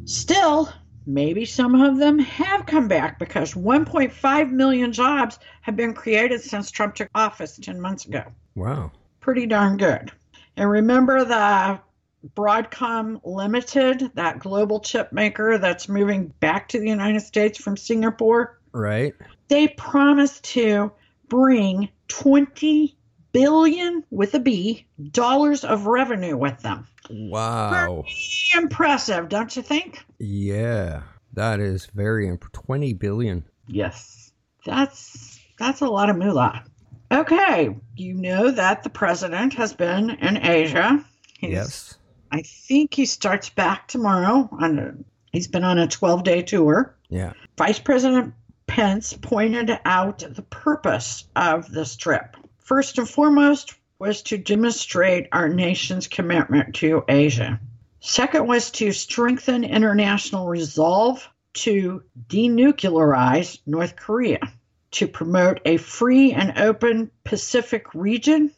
Still, 0.06 0.73
maybe 1.06 1.44
some 1.44 1.75
of 1.75 1.99
them 1.99 2.18
have 2.18 2.64
come 2.64 2.88
back 2.88 3.18
because 3.18 3.52
1.5 3.52 4.50
million 4.50 4.90
jobs 4.90 5.38
have 5.61 5.76
been 5.76 5.92
created 5.92 6.40
since 6.40 6.71
Trump 6.71 6.94
took 6.94 7.11
office 7.14 7.59
10 7.59 7.78
months 7.78 8.06
ago. 8.06 8.25
Wow. 8.54 8.90
Pretty 9.21 9.44
darn 9.44 9.76
good. 9.76 10.11
And 10.56 10.71
remember 10.71 11.26
the 11.26 11.78
Broadcom 12.35 13.21
Limited, 13.23 14.12
that 14.14 14.38
global 14.38 14.80
chip 14.80 15.12
maker 15.12 15.59
that's 15.59 15.90
moving 15.90 16.28
back 16.40 16.71
to 16.71 16.80
the 16.80 16.88
United 16.88 17.21
States 17.21 17.59
from 17.59 17.76
Singapore? 17.76 18.61
Right. 18.73 19.12
They 19.49 19.68
promised 19.68 20.42
to 20.54 20.90
bring 21.28 21.90
20 22.09 22.97
billion 23.34 24.04
with 24.10 24.32
a 24.34 24.38
B 24.38 24.86
dollars 25.10 25.64
of 25.64 25.86
revenue 25.86 26.36
with 26.36 26.60
them. 26.60 26.86
Wow. 27.10 28.02
Pretty 28.02 28.46
impressive, 28.54 29.28
don't 29.28 29.54
you 29.54 29.62
think? 29.62 30.02
Yeah. 30.18 31.02
That 31.34 31.60
is 31.60 31.86
very 31.94 32.28
imp- 32.28 32.50
20 32.52 32.94
billion. 32.94 33.44
Yes. 33.66 34.32
That's 34.64 35.38
that's 35.58 35.82
a 35.82 35.86
lot 35.86 36.08
of 36.08 36.16
moolah. 36.16 36.64
Okay, 37.12 37.76
you 37.96 38.14
know 38.14 38.50
that 38.50 38.82
the 38.82 38.88
president 38.88 39.54
has 39.54 39.74
been 39.74 40.10
in 40.10 40.38
Asia. 40.38 41.04
He's, 41.38 41.50
yes. 41.50 41.98
I 42.32 42.42
think 42.42 42.94
he 42.94 43.04
starts 43.04 43.50
back 43.50 43.86
tomorrow 43.86 44.48
on 44.50 44.78
a, 44.78 44.94
he's 45.30 45.46
been 45.46 45.64
on 45.64 45.78
a 45.78 45.86
12-day 45.86 46.42
tour. 46.42 46.96
Yeah. 47.10 47.34
Vice 47.58 47.78
President 47.78 48.34
Pence 48.66 49.12
pointed 49.12 49.78
out 49.84 50.24
the 50.28 50.42
purpose 50.42 51.28
of 51.36 51.70
this 51.70 51.94
trip. 51.96 52.36
First 52.64 52.97
and 52.97 53.06
foremost 53.06 53.75
was 53.99 54.23
to 54.23 54.38
demonstrate 54.38 55.28
our 55.33 55.50
nation's 55.50 56.09
commitment 56.09 56.75
to 56.76 57.04
Asia. 57.06 57.61
Second 58.00 58.47
was 58.47 58.71
to 58.73 58.90
strengthen 58.90 59.64
international 59.64 60.47
resolve 60.47 61.28
to 61.54 62.02
denuclearize 62.26 63.59
North 63.66 63.97
Korea, 63.97 64.40
to 64.92 65.06
promote 65.06 65.61
a 65.66 65.76
free 65.76 66.33
and 66.33 66.59
open 66.59 67.11
Pacific 67.23 67.94
region, 67.94 68.50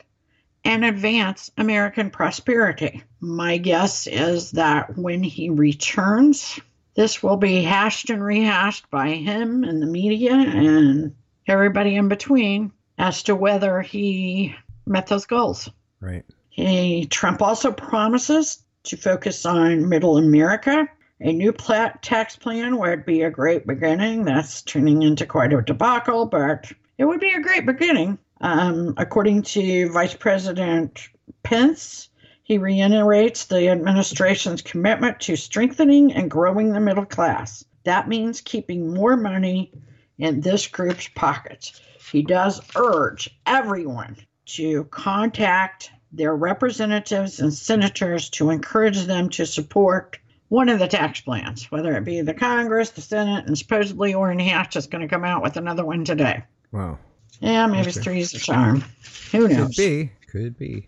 and 0.64 0.84
advance 0.84 1.50
American 1.58 2.10
prosperity. 2.10 3.02
My 3.18 3.58
guess 3.58 4.06
is 4.06 4.52
that 4.52 4.96
when 4.96 5.24
he 5.24 5.50
returns, 5.50 6.60
this 6.94 7.24
will 7.24 7.38
be 7.38 7.60
hashed 7.62 8.10
and 8.10 8.22
rehashed 8.22 8.88
by 8.88 9.14
him 9.14 9.64
and 9.64 9.82
the 9.82 9.86
media 9.86 10.32
and 10.32 11.12
everybody 11.48 11.96
in 11.96 12.06
between 12.06 12.70
as 12.98 13.22
to 13.24 13.34
whether 13.34 13.80
he 13.80 14.54
met 14.86 15.06
those 15.06 15.26
goals. 15.26 15.68
Right. 16.00 16.24
He, 16.50 17.06
Trump 17.06 17.42
also 17.42 17.72
promises 17.72 18.62
to 18.84 18.96
focus 18.96 19.44
on 19.44 19.88
middle 19.88 20.16
America. 20.16 20.88
A 21.20 21.32
new 21.32 21.52
pla- 21.52 21.92
tax 22.02 22.36
plan 22.36 22.78
would 22.78 23.04
be 23.04 23.22
a 23.22 23.30
great 23.30 23.66
beginning. 23.66 24.24
That's 24.24 24.62
turning 24.62 25.02
into 25.02 25.26
quite 25.26 25.52
a 25.52 25.62
debacle, 25.62 26.26
but 26.26 26.70
it 26.98 27.04
would 27.04 27.20
be 27.20 27.32
a 27.32 27.40
great 27.40 27.66
beginning. 27.66 28.18
Um, 28.40 28.94
according 28.96 29.42
to 29.42 29.90
Vice 29.90 30.14
President 30.14 31.08
Pence, 31.42 32.10
he 32.42 32.58
reiterates 32.58 33.46
the 33.46 33.68
administration's 33.68 34.62
commitment 34.62 35.20
to 35.20 35.36
strengthening 35.36 36.12
and 36.12 36.30
growing 36.30 36.72
the 36.72 36.80
middle 36.80 37.06
class. 37.06 37.64
That 37.84 38.08
means 38.08 38.40
keeping 38.40 38.92
more 38.92 39.16
money 39.16 39.72
in 40.18 40.40
this 40.40 40.66
group's 40.66 41.08
pockets. 41.08 41.80
He 42.12 42.22
does 42.22 42.60
urge 42.76 43.30
everyone 43.46 44.16
to 44.46 44.84
contact 44.84 45.90
their 46.12 46.34
representatives 46.34 47.40
and 47.40 47.52
senators 47.52 48.30
to 48.30 48.50
encourage 48.50 49.04
them 49.04 49.28
to 49.30 49.44
support 49.44 50.18
one 50.48 50.68
of 50.68 50.78
the 50.78 50.86
tax 50.86 51.20
plans, 51.20 51.70
whether 51.72 51.96
it 51.96 52.04
be 52.04 52.20
the 52.20 52.32
Congress, 52.34 52.90
the 52.90 53.00
Senate, 53.00 53.46
and 53.46 53.58
supposedly 53.58 54.14
Orrin 54.14 54.38
Hatch 54.38 54.76
is 54.76 54.86
going 54.86 55.02
to 55.02 55.08
come 55.08 55.24
out 55.24 55.42
with 55.42 55.56
another 55.56 55.84
one 55.84 56.04
today. 56.04 56.44
Wow. 56.70 56.98
Yeah, 57.40 57.66
maybe 57.66 57.90
Okay. 57.90 58.00
three's 58.00 58.32
a 58.34 58.38
charm. 58.38 58.84
Who 59.32 59.48
knows? 59.48 59.74
Could 59.74 59.76
be. 59.76 60.12
Could 60.28 60.58
be. 60.58 60.84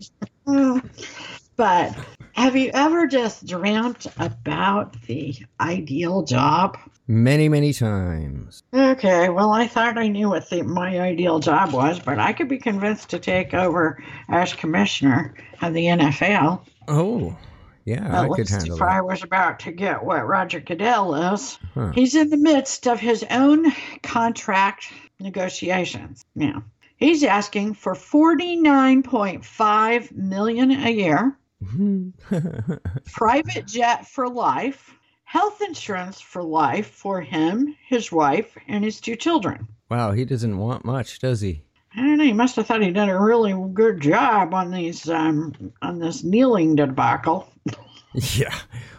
But 1.57 1.93
have 2.39 2.55
you 2.55 2.71
ever 2.73 3.05
just 3.05 3.45
dreamt 3.45 4.07
about 4.17 4.99
the 5.03 5.35
ideal 5.59 6.23
job? 6.23 6.77
Many, 7.05 7.49
many 7.49 7.73
times. 7.73 8.63
Okay, 8.73 9.27
well, 9.27 9.51
I 9.51 9.67
thought 9.67 9.97
I 9.97 10.07
knew 10.07 10.29
what 10.29 10.49
the, 10.49 10.61
my 10.61 11.01
ideal 11.01 11.39
job 11.39 11.73
was, 11.73 11.99
but 11.99 12.17
I 12.17 12.31
could 12.31 12.47
be 12.47 12.57
convinced 12.57 13.09
to 13.09 13.19
take 13.19 13.53
over 13.53 14.01
as 14.29 14.53
commissioner 14.53 15.35
of 15.61 15.73
the 15.73 15.87
NFL. 15.87 16.61
Oh, 16.87 17.35
yeah, 17.83 18.05
At 18.05 18.13
I 18.13 18.29
could 18.29 18.37
least 18.37 18.51
handle 18.51 18.77
if 18.77 18.81
I 18.81 19.01
was 19.01 19.21
about 19.21 19.59
to 19.61 19.71
get 19.73 20.03
what 20.03 20.25
Roger 20.25 20.61
Goodell 20.61 21.33
is. 21.33 21.59
Huh. 21.73 21.91
He's 21.93 22.15
in 22.15 22.29
the 22.29 22.37
midst 22.37 22.87
of 22.87 23.01
his 23.01 23.25
own 23.29 23.69
contract 24.01 24.93
negotiations. 25.19 26.23
Yeah. 26.35 26.61
He's 26.95 27.21
asking 27.23 27.73
for 27.73 27.95
49.5 27.95 30.11
million 30.11 30.71
a 30.71 30.89
year, 30.89 31.37
private 33.11 33.67
jet 33.67 34.07
for 34.07 34.29
life, 34.29 34.95
health 35.23 35.61
insurance 35.61 36.19
for 36.21 36.41
life 36.43 36.87
for 36.87 37.21
him, 37.21 37.75
his 37.87 38.11
wife, 38.11 38.57
and 38.67 38.83
his 38.83 38.99
two 39.01 39.15
children. 39.15 39.67
wow, 39.89 40.11
he 40.11 40.25
doesn't 40.25 40.57
want 40.57 40.85
much, 40.85 41.19
does 41.19 41.41
he? 41.41 41.63
I 41.95 42.01
don't 42.01 42.17
know. 42.17 42.23
He 42.23 42.33
must 42.33 42.55
have 42.55 42.67
thought 42.67 42.81
he'd 42.81 42.93
done 42.93 43.09
a 43.09 43.19
really 43.21 43.55
good 43.73 43.99
job 43.99 44.53
on 44.53 44.71
these 44.71 45.09
um, 45.09 45.53
on 45.81 45.99
this 45.99 46.23
kneeling 46.23 46.75
debacle. 46.75 47.51
Yeah. 48.35 48.55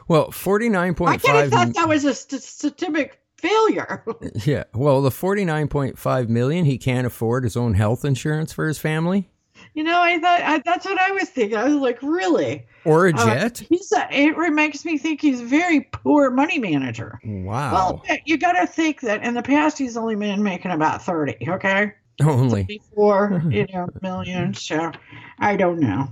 Well, 0.07 0.31
forty-nine 0.31 0.93
I 0.93 0.95
point 0.95 1.23
kind 1.25 1.39
of 1.45 1.51
thought 1.51 1.75
that 1.75 1.89
was 1.89 2.05
a 2.05 2.15
st- 2.15 2.41
systemic 2.41 3.19
failure. 3.39 4.05
Yeah. 4.47 4.65
Well, 4.73 5.03
the 5.03 5.11
forty-nine 5.11 5.67
point 5.67 5.99
five 5.99 6.29
million, 6.29 6.65
he 6.65 6.79
can't 6.79 7.09
afford 7.09 7.43
his 7.43 7.57
own 7.57 7.75
health 7.75 8.05
insurance 8.05 8.53
for 8.53 8.69
his 8.69 8.79
family 8.79 9.29
you 9.75 9.83
know, 9.85 10.01
I 10.01 10.19
thought 10.19 10.41
I, 10.43 10.59
that's 10.59 10.85
what 10.85 10.99
I 11.01 11.13
was 11.13 11.29
thinking. 11.29 11.57
I 11.59 11.65
was 11.65 11.75
like, 11.75 12.03
really? 12.03 12.67
or 12.85 13.09
a 13.09 13.15
Uh, 13.15 13.25
jet. 13.27 13.59
he's 13.69 13.93
a, 13.93 14.09
it 14.11 14.37
makes 14.55 14.85
me 14.85 14.97
think 14.99 15.21
he's 15.21 15.41
a 15.41 15.45
very 15.45 15.81
poor 15.93 16.31
money 16.31 16.59
manager. 16.59 17.19
wow. 17.25 17.73
Well, 18.09 18.19
you 18.25 18.39
got 18.39 18.53
to 18.53 18.67
think 18.67 19.01
that 19.03 19.23
in 19.23 19.35
the 19.35 19.43
past 19.43 19.77
he's 19.79 19.97
only 19.97 20.17
been 20.17 20.43
making 20.43 20.71
about 20.71 21.03
thirty. 21.03 21.37
Okay, 21.49 21.93
Only. 22.23 22.65
before 22.65 23.43
you 23.51 23.67
know 23.73 23.89
millions. 24.03 24.63
So 24.63 24.93
I 25.39 25.57
don't 25.57 25.79
know. 25.81 26.09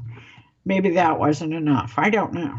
Maybe 0.65 0.91
that 0.91 1.19
wasn't 1.19 1.55
enough. 1.55 1.95
I 1.97 2.11
don't 2.11 2.35
know. 2.35 2.55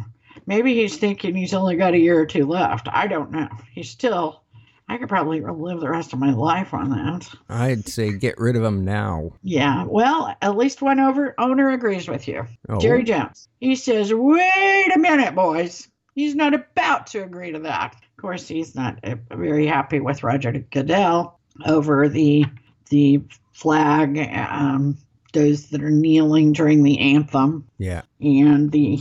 Maybe 0.47 0.73
he's 0.73 0.97
thinking 0.97 1.35
he's 1.35 1.53
only 1.53 1.75
got 1.75 1.93
a 1.93 1.99
year 1.99 2.19
or 2.19 2.25
two 2.25 2.45
left. 2.47 2.87
I 2.91 3.05
don't 3.07 3.29
know. 3.31 3.47
He's 3.73 3.89
still. 3.89 4.41
I 4.89 4.97
could 4.97 5.07
probably 5.07 5.39
live 5.39 5.79
the 5.79 5.89
rest 5.89 6.13
of 6.13 6.19
my 6.19 6.33
life 6.33 6.73
on 6.73 6.89
that. 6.89 7.29
I'd 7.47 7.87
say 7.87 8.11
get 8.11 8.39
rid 8.39 8.55
of 8.55 8.63
them 8.63 8.83
now. 8.83 9.33
Yeah. 9.43 9.85
Well, 9.87 10.35
at 10.41 10.57
least 10.57 10.81
one 10.81 10.99
over 10.99 11.35
owner 11.37 11.69
agrees 11.69 12.07
with 12.07 12.27
you. 12.27 12.47
Oh, 12.67 12.79
Jerry 12.79 13.03
Jones. 13.03 13.47
He 13.59 13.75
says, 13.75 14.11
"Wait 14.11 14.91
a 14.93 14.97
minute, 14.97 15.35
boys. 15.35 15.87
He's 16.15 16.33
not 16.33 16.55
about 16.55 17.07
to 17.07 17.23
agree 17.23 17.51
to 17.51 17.59
that." 17.59 17.93
Of 17.93 18.21
course, 18.21 18.47
he's 18.47 18.73
not 18.73 18.97
uh, 19.03 19.15
very 19.29 19.67
happy 19.67 19.99
with 19.99 20.23
Roger 20.23 20.51
Goodell 20.53 21.39
over 21.67 22.09
the 22.09 22.45
the 22.89 23.21
flag, 23.53 24.17
um, 24.17 24.97
those 25.33 25.67
that 25.67 25.83
are 25.83 25.91
kneeling 25.91 26.53
during 26.53 26.81
the 26.81 26.97
anthem, 26.99 27.67
yeah. 27.77 28.01
and 28.19 28.71
the 28.71 28.99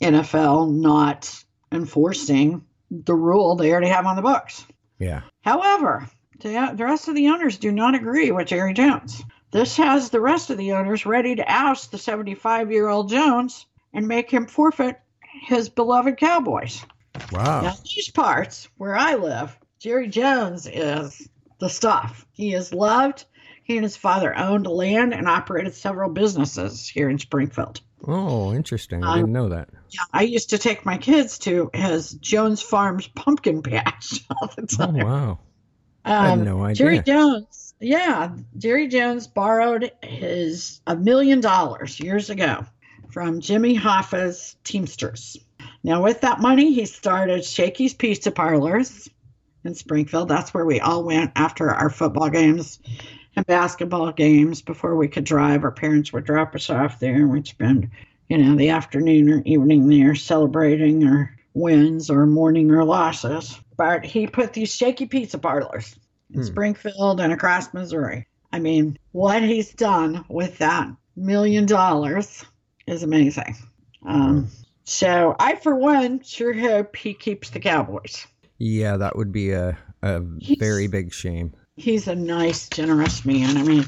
NFL 0.00 0.72
not 0.72 1.44
enforcing 1.70 2.64
the 2.90 3.14
rule 3.14 3.56
they 3.56 3.70
already 3.70 3.88
have 3.88 4.06
on 4.06 4.16
the 4.16 4.22
books. 4.22 4.64
Yeah. 4.98 5.22
However, 5.42 6.08
the, 6.40 6.72
the 6.74 6.84
rest 6.84 7.08
of 7.08 7.14
the 7.14 7.28
owners 7.28 7.58
do 7.58 7.72
not 7.72 7.94
agree 7.94 8.30
with 8.30 8.48
Jerry 8.48 8.74
Jones. 8.74 9.22
This 9.50 9.76
has 9.76 10.10
the 10.10 10.20
rest 10.20 10.50
of 10.50 10.58
the 10.58 10.72
owners 10.72 11.06
ready 11.06 11.34
to 11.36 11.44
oust 11.46 11.90
the 11.90 11.98
75 11.98 12.70
year 12.70 12.88
old 12.88 13.08
Jones 13.08 13.66
and 13.92 14.06
make 14.06 14.30
him 14.30 14.46
forfeit 14.46 15.00
his 15.42 15.68
beloved 15.68 16.18
Cowboys. 16.18 16.84
Wow. 17.32 17.62
Now, 17.62 17.74
these 17.82 18.10
parts 18.10 18.68
where 18.76 18.96
I 18.96 19.14
live, 19.14 19.56
Jerry 19.78 20.08
Jones 20.08 20.66
is 20.66 21.28
the 21.58 21.68
stuff. 21.68 22.26
He 22.32 22.54
is 22.54 22.74
loved. 22.74 23.24
He 23.64 23.76
and 23.76 23.84
his 23.84 23.96
father 23.96 24.36
owned 24.36 24.66
land 24.66 25.12
and 25.12 25.28
operated 25.28 25.74
several 25.74 26.10
businesses 26.10 26.88
here 26.88 27.08
in 27.08 27.18
Springfield. 27.18 27.80
Oh, 28.06 28.52
interesting. 28.54 29.02
I 29.04 29.12
Um, 29.14 29.18
didn't 29.18 29.32
know 29.32 29.48
that. 29.50 29.68
Yeah, 29.90 30.00
I 30.12 30.22
used 30.22 30.50
to 30.50 30.58
take 30.58 30.86
my 30.86 30.98
kids 30.98 31.38
to 31.40 31.70
his 31.74 32.12
Jones 32.12 32.62
Farms 32.62 33.08
pumpkin 33.08 33.62
patch 33.62 34.24
all 34.30 34.48
the 34.56 34.62
Oh, 34.80 34.86
time. 34.86 34.94
wow. 35.06 35.38
I 36.04 36.28
had 36.28 36.38
Um, 36.38 36.44
no 36.44 36.62
idea. 36.62 36.74
Jerry 36.74 37.02
Jones, 37.02 37.74
yeah, 37.80 38.30
Jerry 38.56 38.88
Jones 38.88 39.26
borrowed 39.26 39.90
his 40.02 40.80
a 40.86 40.96
million 40.96 41.40
dollars 41.40 41.98
years 42.00 42.30
ago 42.30 42.64
from 43.10 43.40
Jimmy 43.40 43.74
Hoffa's 43.74 44.56
Teamsters. 44.64 45.36
Now, 45.82 46.02
with 46.02 46.20
that 46.22 46.40
money, 46.40 46.72
he 46.72 46.86
started 46.86 47.44
Shakey's 47.44 47.94
Pizza 47.94 48.30
Parlors 48.30 49.08
in 49.64 49.74
Springfield. 49.74 50.28
That's 50.28 50.54
where 50.54 50.64
we 50.64 50.80
all 50.80 51.02
went 51.04 51.32
after 51.36 51.70
our 51.70 51.90
football 51.90 52.30
games 52.30 52.78
and 53.38 53.46
basketball 53.46 54.10
games 54.12 54.60
before 54.62 54.96
we 54.96 55.08
could 55.08 55.24
drive. 55.24 55.64
Our 55.64 55.70
parents 55.70 56.12
would 56.12 56.24
drop 56.24 56.54
us 56.54 56.68
off 56.70 56.98
there 56.98 57.14
and 57.14 57.30
we'd 57.30 57.46
spend, 57.46 57.90
you 58.28 58.36
know, 58.38 58.56
the 58.56 58.70
afternoon 58.70 59.30
or 59.30 59.42
evening 59.44 59.88
there 59.88 60.14
celebrating 60.14 61.06
our 61.06 61.34
wins 61.54 62.10
or 62.10 62.26
morning 62.26 62.70
or 62.70 62.84
losses. 62.84 63.58
But 63.76 64.04
he 64.04 64.26
put 64.26 64.52
these 64.52 64.74
Shakey 64.74 65.06
pizza 65.06 65.38
parlors 65.38 65.96
in 66.34 66.40
Hmm. 66.40 66.46
Springfield 66.46 67.20
and 67.20 67.32
across 67.32 67.72
Missouri. 67.72 68.26
I 68.52 68.58
mean, 68.58 68.98
what 69.12 69.42
he's 69.42 69.72
done 69.72 70.24
with 70.28 70.58
that 70.58 70.88
million 71.16 71.66
dollars 71.66 72.44
is 72.86 73.02
amazing. 73.02 73.56
Um, 74.04 74.48
so 74.84 75.36
I, 75.38 75.56
for 75.56 75.74
one, 75.74 76.22
sure 76.22 76.54
hope 76.54 76.96
he 76.96 77.14
keeps 77.14 77.50
the 77.50 77.60
Cowboys. 77.60 78.26
Yeah, 78.58 78.96
that 78.96 79.14
would 79.16 79.30
be 79.30 79.52
a, 79.52 79.78
a 80.02 80.22
He's- 80.40 80.58
very 80.58 80.88
big 80.88 81.12
shame. 81.12 81.52
He's 81.78 82.08
a 82.08 82.14
nice, 82.14 82.68
generous 82.68 83.24
man. 83.24 83.56
I 83.56 83.62
mean, 83.62 83.86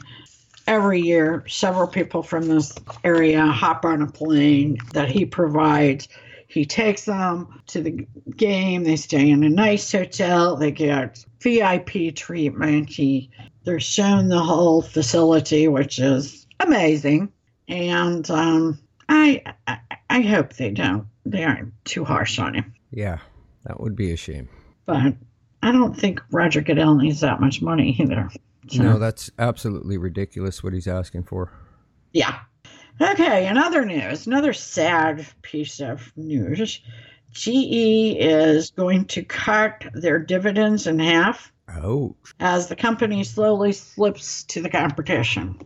every 0.66 1.00
year, 1.00 1.44
several 1.49 1.88
people 1.88 2.23
from 2.23 2.47
this 2.47 2.75
area 3.02 3.44
hop 3.47 3.85
on 3.85 4.02
a 4.02 4.06
plane 4.06 4.78
that 4.92 5.11
he 5.11 5.25
provides. 5.25 6.09
He 6.47 6.64
takes 6.64 7.04
them 7.04 7.61
to 7.68 7.82
the 7.82 8.06
game. 8.37 8.85
They 8.85 8.97
stay 8.97 9.30
in 9.30 9.44
a 9.44 9.49
nice 9.49 9.90
hotel. 9.90 10.56
They 10.56 10.70
get 10.70 11.25
VIP 11.40 12.14
treatment. 12.14 12.88
He, 12.88 13.30
they're 13.64 13.80
shown 13.80 14.28
the 14.28 14.42
whole 14.42 14.82
facility, 14.82 15.68
which 15.68 15.99
is 15.99 16.47
amazing. 16.61 17.32
And 17.68 18.28
um, 18.30 18.78
I, 19.09 19.42
I, 19.66 19.78
I 20.09 20.20
hope 20.23 20.54
they 20.54 20.70
don't. 20.70 21.06
They 21.25 21.44
aren't 21.44 21.73
too 21.85 22.04
harsh 22.04 22.38
on 22.38 22.54
him. 22.54 22.75
Yeah, 22.90 23.18
that 23.64 23.80
would 23.80 23.94
be 23.94 24.11
a 24.12 24.16
shame. 24.16 24.49
But 24.87 25.14
I 25.62 25.72
don't 25.72 25.94
think 25.94 26.20
Roger 26.30 26.60
Goodell 26.60 26.94
needs 26.96 27.20
that 27.20 27.40
much 27.40 27.60
money 27.62 27.96
either. 27.98 28.28
So- 28.68 28.82
No, 28.82 28.98
that's 28.98 29.30
absolutely 29.38 29.98
ridiculous 29.98 30.62
what 30.62 30.72
he's 30.72 30.86
asking 30.88 31.24
for. 31.24 31.52
Yeah. 32.12 32.38
Okay, 33.00 33.46
another 33.46 33.84
news, 33.84 34.26
another 34.26 34.52
sad 34.52 35.26
piece 35.42 35.80
of 35.80 36.12
news. 36.16 36.80
GE 37.32 38.16
is 38.18 38.70
going 38.72 39.04
to 39.06 39.22
cut 39.22 39.86
their 39.94 40.18
dividends 40.18 40.86
in 40.86 40.98
half 40.98 41.52
Oh, 41.82 42.16
as 42.40 42.66
the 42.66 42.74
company 42.74 43.22
slowly 43.22 43.70
slips 43.72 44.42
to 44.44 44.60
the 44.60 44.68
competition. 44.68 45.56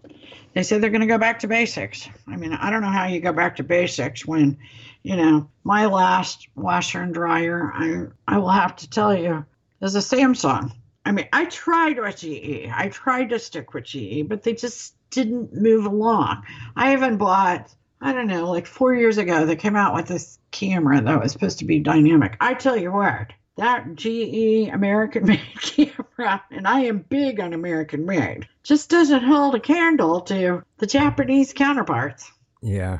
They 0.52 0.62
say 0.62 0.78
they're 0.78 0.90
going 0.90 1.00
to 1.00 1.06
go 1.06 1.16
back 1.18 1.38
to 1.40 1.48
basics. 1.48 2.06
I 2.28 2.36
mean, 2.36 2.52
I 2.52 2.70
don't 2.70 2.82
know 2.82 2.90
how 2.90 3.06
you 3.06 3.20
go 3.20 3.32
back 3.32 3.56
to 3.56 3.64
basics 3.64 4.26
when, 4.26 4.58
you 5.02 5.16
know, 5.16 5.48
my 5.64 5.86
last 5.86 6.46
washer 6.54 7.00
and 7.00 7.14
dryer, 7.14 7.72
I, 7.74 8.02
I 8.28 8.36
will 8.38 8.50
have 8.50 8.76
to 8.76 8.90
tell 8.90 9.16
you, 9.16 9.44
is 9.80 9.94
a 9.94 9.98
Samsung. 9.98 10.72
I 11.04 11.12
mean, 11.12 11.28
I 11.32 11.44
tried 11.46 11.98
with 11.98 12.16
GE. 12.16 12.68
I 12.72 12.88
tried 12.88 13.30
to 13.30 13.38
stick 13.38 13.74
with 13.74 13.84
GE, 13.84 14.26
but 14.26 14.42
they 14.42 14.54
just 14.54 14.94
didn't 15.10 15.52
move 15.52 15.84
along. 15.84 16.44
I 16.76 16.94
even 16.94 17.18
bought, 17.18 17.74
I 18.00 18.12
don't 18.12 18.26
know, 18.26 18.50
like 18.50 18.66
four 18.66 18.94
years 18.94 19.18
ago, 19.18 19.44
they 19.44 19.56
came 19.56 19.76
out 19.76 19.94
with 19.94 20.06
this 20.06 20.38
camera 20.50 21.00
that 21.00 21.22
was 21.22 21.32
supposed 21.32 21.58
to 21.58 21.66
be 21.66 21.80
dynamic. 21.80 22.36
I 22.40 22.54
tell 22.54 22.76
you 22.76 22.90
what, 22.90 23.32
that 23.56 23.94
GE 23.94 24.68
American 24.72 25.26
made 25.26 25.60
camera, 25.60 26.42
and 26.50 26.66
I 26.66 26.80
am 26.80 26.98
big 27.00 27.38
on 27.38 27.52
American 27.52 28.06
made, 28.06 28.48
just 28.62 28.88
doesn't 28.88 29.24
hold 29.24 29.54
a 29.54 29.60
candle 29.60 30.22
to 30.22 30.64
the 30.78 30.86
Japanese 30.86 31.52
counterparts. 31.52 32.30
yeah. 32.62 32.98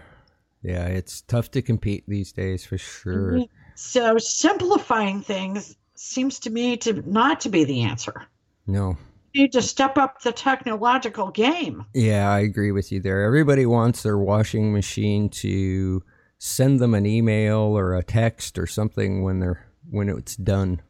Yeah, 0.64 0.86
it's 0.86 1.20
tough 1.20 1.50
to 1.50 1.60
compete 1.60 2.04
these 2.08 2.32
days 2.32 2.64
for 2.64 2.78
sure. 2.78 3.32
Mm-hmm. 3.32 3.42
So 3.74 4.16
simplifying 4.16 5.20
things 5.20 5.76
seems 5.96 6.38
to 6.40 6.50
me 6.50 6.76
to 6.78 6.92
not 7.10 7.40
to 7.40 7.48
be 7.48 7.64
the 7.64 7.82
answer. 7.82 8.22
No. 8.66 8.96
You 9.32 9.42
need 9.42 9.52
to 9.52 9.62
step 9.62 9.98
up 9.98 10.22
the 10.22 10.32
technological 10.32 11.30
game. 11.30 11.84
Yeah, 11.92 12.30
I 12.30 12.40
agree 12.40 12.70
with 12.70 12.92
you 12.92 13.00
there. 13.00 13.22
Everybody 13.24 13.66
wants 13.66 14.02
their 14.02 14.16
washing 14.18 14.72
machine 14.72 15.28
to 15.30 16.02
send 16.38 16.78
them 16.80 16.94
an 16.94 17.04
email 17.06 17.58
or 17.58 17.94
a 17.96 18.02
text 18.02 18.58
or 18.58 18.66
something 18.66 19.22
when 19.22 19.40
they're 19.40 19.66
when 19.90 20.08
it's 20.08 20.36
done, 20.36 20.80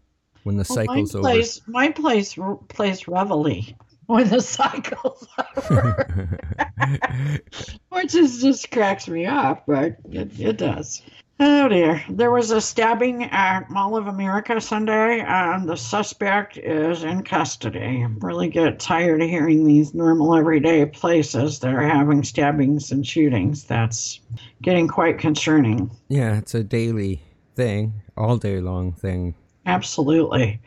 when 0.44 0.56
the 0.56 0.66
Well, 0.68 0.76
cycle's 0.76 1.14
my 1.14 1.18
over. 1.20 1.28
place, 1.28 1.60
my 1.66 1.90
place 1.90 2.38
r- 2.38 2.56
plays 2.68 3.08
Reveille 3.08 3.74
when 4.06 4.28
the 4.28 4.40
cycle's 4.42 5.26
over, 5.56 6.38
which 7.88 8.14
is 8.14 8.40
just 8.42 8.70
cracks 8.70 9.08
me 9.08 9.26
up, 9.26 9.64
but 9.66 9.96
it, 10.10 10.38
it 10.38 10.56
does. 10.58 11.02
Oh 11.40 11.68
dear. 11.68 12.04
There 12.08 12.30
was 12.30 12.52
a 12.52 12.60
stabbing 12.60 13.24
at 13.24 13.68
Mall 13.68 13.96
of 13.96 14.06
America 14.06 14.60
Sunday, 14.60 15.20
and 15.20 15.68
the 15.68 15.76
suspect 15.76 16.56
is 16.58 17.02
in 17.02 17.24
custody. 17.24 18.06
Really 18.20 18.48
get 18.48 18.78
tired 18.78 19.20
of 19.20 19.28
hearing 19.28 19.64
these 19.64 19.94
normal 19.94 20.36
everyday 20.36 20.86
places 20.86 21.58
that 21.58 21.74
are 21.74 21.82
having 21.82 22.22
stabbings 22.22 22.92
and 22.92 23.04
shootings. 23.04 23.64
That's 23.64 24.20
getting 24.62 24.86
quite 24.86 25.18
concerning. 25.18 25.90
yeah, 26.08 26.38
it's 26.38 26.54
a 26.54 26.62
daily 26.62 27.20
thing, 27.56 27.94
all 28.16 28.36
day 28.36 28.60
long 28.60 28.92
thing. 28.92 29.34
Absolutely. 29.66 30.60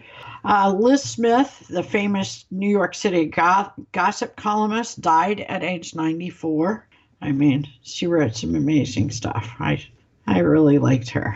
Uh, 0.44 0.74
Liz 0.78 1.02
Smith, 1.04 1.66
the 1.70 1.84
famous 1.84 2.46
New 2.52 2.70
York 2.70 2.94
City 2.94 3.26
go- 3.26 3.72
gossip 3.94 4.36
columnist, 4.36 5.00
died 5.00 5.42
at 5.42 5.64
age 5.64 5.96
94. 5.96 6.88
I 7.22 7.32
mean, 7.32 7.68
she 7.84 8.06
wrote 8.08 8.36
some 8.36 8.56
amazing 8.56 9.12
stuff. 9.12 9.56
I, 9.60 9.86
I 10.28 10.40
really 10.40 10.78
liked 10.78 11.10
her. 11.12 11.36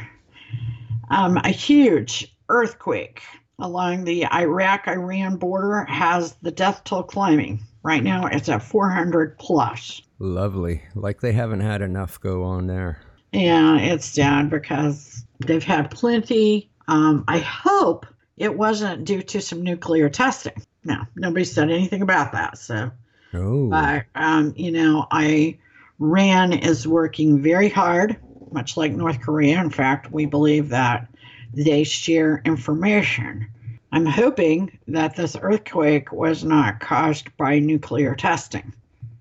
Um, 1.09 1.37
a 1.37 1.49
huge 1.49 2.35
earthquake 2.49 3.21
along 3.59 4.03
the 4.03 4.25
Iraq 4.31 4.87
Iran 4.87 5.37
border 5.37 5.85
has 5.85 6.33
the 6.41 6.51
death 6.51 6.83
toll 6.83 7.03
climbing. 7.03 7.61
Right 7.83 8.03
now, 8.03 8.27
it's 8.27 8.47
at 8.49 8.61
400 8.63 9.37
plus. 9.39 10.01
Lovely. 10.19 10.83
Like 10.93 11.21
they 11.21 11.31
haven't 11.31 11.61
had 11.61 11.81
enough 11.81 12.19
go 12.21 12.43
on 12.43 12.67
there. 12.67 13.01
Yeah, 13.31 13.77
it's 13.79 14.05
sad 14.05 14.49
because 14.49 15.25
they've 15.39 15.63
had 15.63 15.89
plenty. 15.89 16.69
Um, 16.87 17.23
I 17.27 17.39
hope 17.39 18.05
it 18.37 18.55
wasn't 18.55 19.05
due 19.05 19.21
to 19.23 19.41
some 19.41 19.63
nuclear 19.63 20.09
testing. 20.09 20.61
No, 20.83 21.03
nobody 21.15 21.45
said 21.45 21.71
anything 21.71 22.01
about 22.01 22.33
that. 22.33 22.57
So, 22.57 22.91
Oh. 23.33 23.69
but 23.69 24.05
um, 24.13 24.53
you 24.57 24.71
know, 24.71 25.07
Iran 25.11 26.53
is 26.53 26.87
working 26.87 27.41
very 27.41 27.69
hard, 27.69 28.17
much 28.51 28.77
like 28.77 28.91
North 28.91 29.21
Korea. 29.21 29.59
In 29.59 29.69
fact, 29.69 30.11
we 30.11 30.25
believe 30.25 30.69
that 30.69 31.07
they 31.53 31.83
share 31.83 32.41
information. 32.45 33.47
I'm 33.91 34.05
hoping 34.05 34.77
that 34.87 35.15
this 35.15 35.35
earthquake 35.39 36.11
was 36.11 36.43
not 36.43 36.79
caused 36.79 37.35
by 37.37 37.59
nuclear 37.59 38.15
testing. 38.15 38.73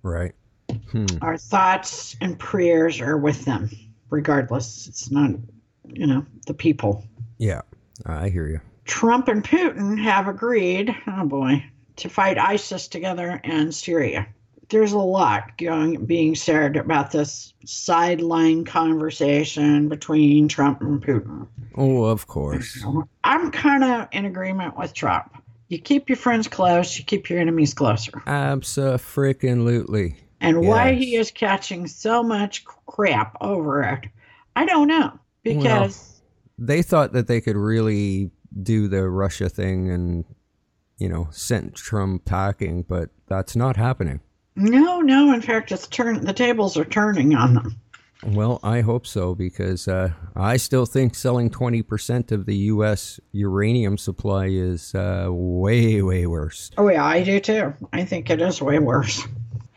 Right. 0.03 0.33
Hmm. 0.93 1.07
Our 1.21 1.37
thoughts 1.37 2.17
and 2.21 2.39
prayers 2.39 3.01
are 3.01 3.17
with 3.17 3.45
them, 3.45 3.71
regardless. 4.11 4.87
It's 4.87 5.11
not, 5.11 5.33
you 5.89 6.07
know, 6.07 6.25
the 6.47 6.55
people. 6.55 7.05
Yeah. 7.39 7.63
I 8.07 8.29
hear 8.29 8.47
you. 8.47 8.61
Trump 8.85 9.29
and 9.29 9.45
Putin 9.45 10.01
have 10.03 10.29
agreed, 10.29 10.95
oh 11.07 11.25
boy, 11.25 11.65
to 11.97 12.09
fight 12.09 12.39
ISIS 12.39 12.89
together 12.89 13.41
in 13.45 13.73
Syria. 13.73 14.27
There's 14.71 14.93
a 14.93 14.99
lot 14.99 15.59
going, 15.59 16.05
being 16.07 16.35
said 16.37 16.77
about 16.77 17.11
this 17.11 17.53
sideline 17.65 18.65
conversation 18.65 19.89
between 19.89 20.47
Trump 20.49 20.81
and 20.81 21.03
Putin. 21.05 21.49
Oh, 21.75 22.05
of 22.05 22.29
course. 22.29 22.85
I'm 23.25 23.51
kind 23.51 23.85
of 23.85 24.09
in 24.13 24.25
agreement 24.25 24.79
with 24.79 24.95
Trump. 24.95 25.43
You 25.69 25.79
keep 25.79 26.09
your 26.09 26.17
friends 26.17 26.49
close, 26.49 26.99
you 26.99 27.05
keep 27.05 27.29
your 27.29 27.41
enemies 27.41 27.75
closer. 27.75 28.13
Abso-freaking-lutely. 28.27 30.17
And 30.41 30.67
why 30.67 30.95
he 30.95 31.17
is 31.17 31.31
catching 31.31 31.87
so 31.87 32.23
much 32.23 32.65
crap 32.65 33.37
over 33.41 33.83
it, 33.83 34.07
I 34.57 34.65
don't 34.67 34.89
know. 34.89 35.19
Because 35.43 36.23
They 36.61 36.83
thought 36.83 37.13
that 37.15 37.27
they 37.27 37.41
could 37.41 37.57
really 37.57 38.31
do 38.63 38.87
the 38.87 39.09
Russia 39.09 39.49
thing 39.49 39.91
and, 39.91 40.25
you 40.99 41.09
know, 41.09 41.29
sent 41.31 41.75
Trump 41.75 42.27
packing, 42.27 42.83
but 42.83 43.09
that's 43.27 43.57
not 43.57 43.77
happening. 43.77 44.21
No, 44.57 45.01
no, 45.01 45.33
in 45.33 45.41
fact, 45.41 45.73
it's 45.73 45.87
turn 45.87 46.25
the 46.25 46.33
tables 46.33 46.77
are 46.77 46.85
turning 46.85 47.35
on 47.35 47.55
them. 47.55 47.77
Well, 48.23 48.61
I 48.63 48.83
hope 48.83 49.07
so 49.07 49.35
because 49.35 49.89
uh, 49.89 50.13
I 50.37 50.59
still 50.59 50.85
think 50.85 51.15
selling 51.15 51.49
20% 51.49 52.33
of 52.33 52.45
the 52.45 52.57
U.S. 52.57 53.19
uranium 53.33 53.97
supply 53.97 54.47
is 54.47 54.95
uh, 54.95 55.29
way, 55.31 56.03
way 56.03 56.27
worse. 56.27 56.71
Oh 56.77 56.89
yeah, 56.89 57.05
I 57.05 57.23
do 57.23 57.41
too. 57.41 57.73
I 57.95 58.05
think 58.05 58.29
it 58.29 58.43
is 58.43 58.61
way 58.61 58.79
worse. 58.79 59.27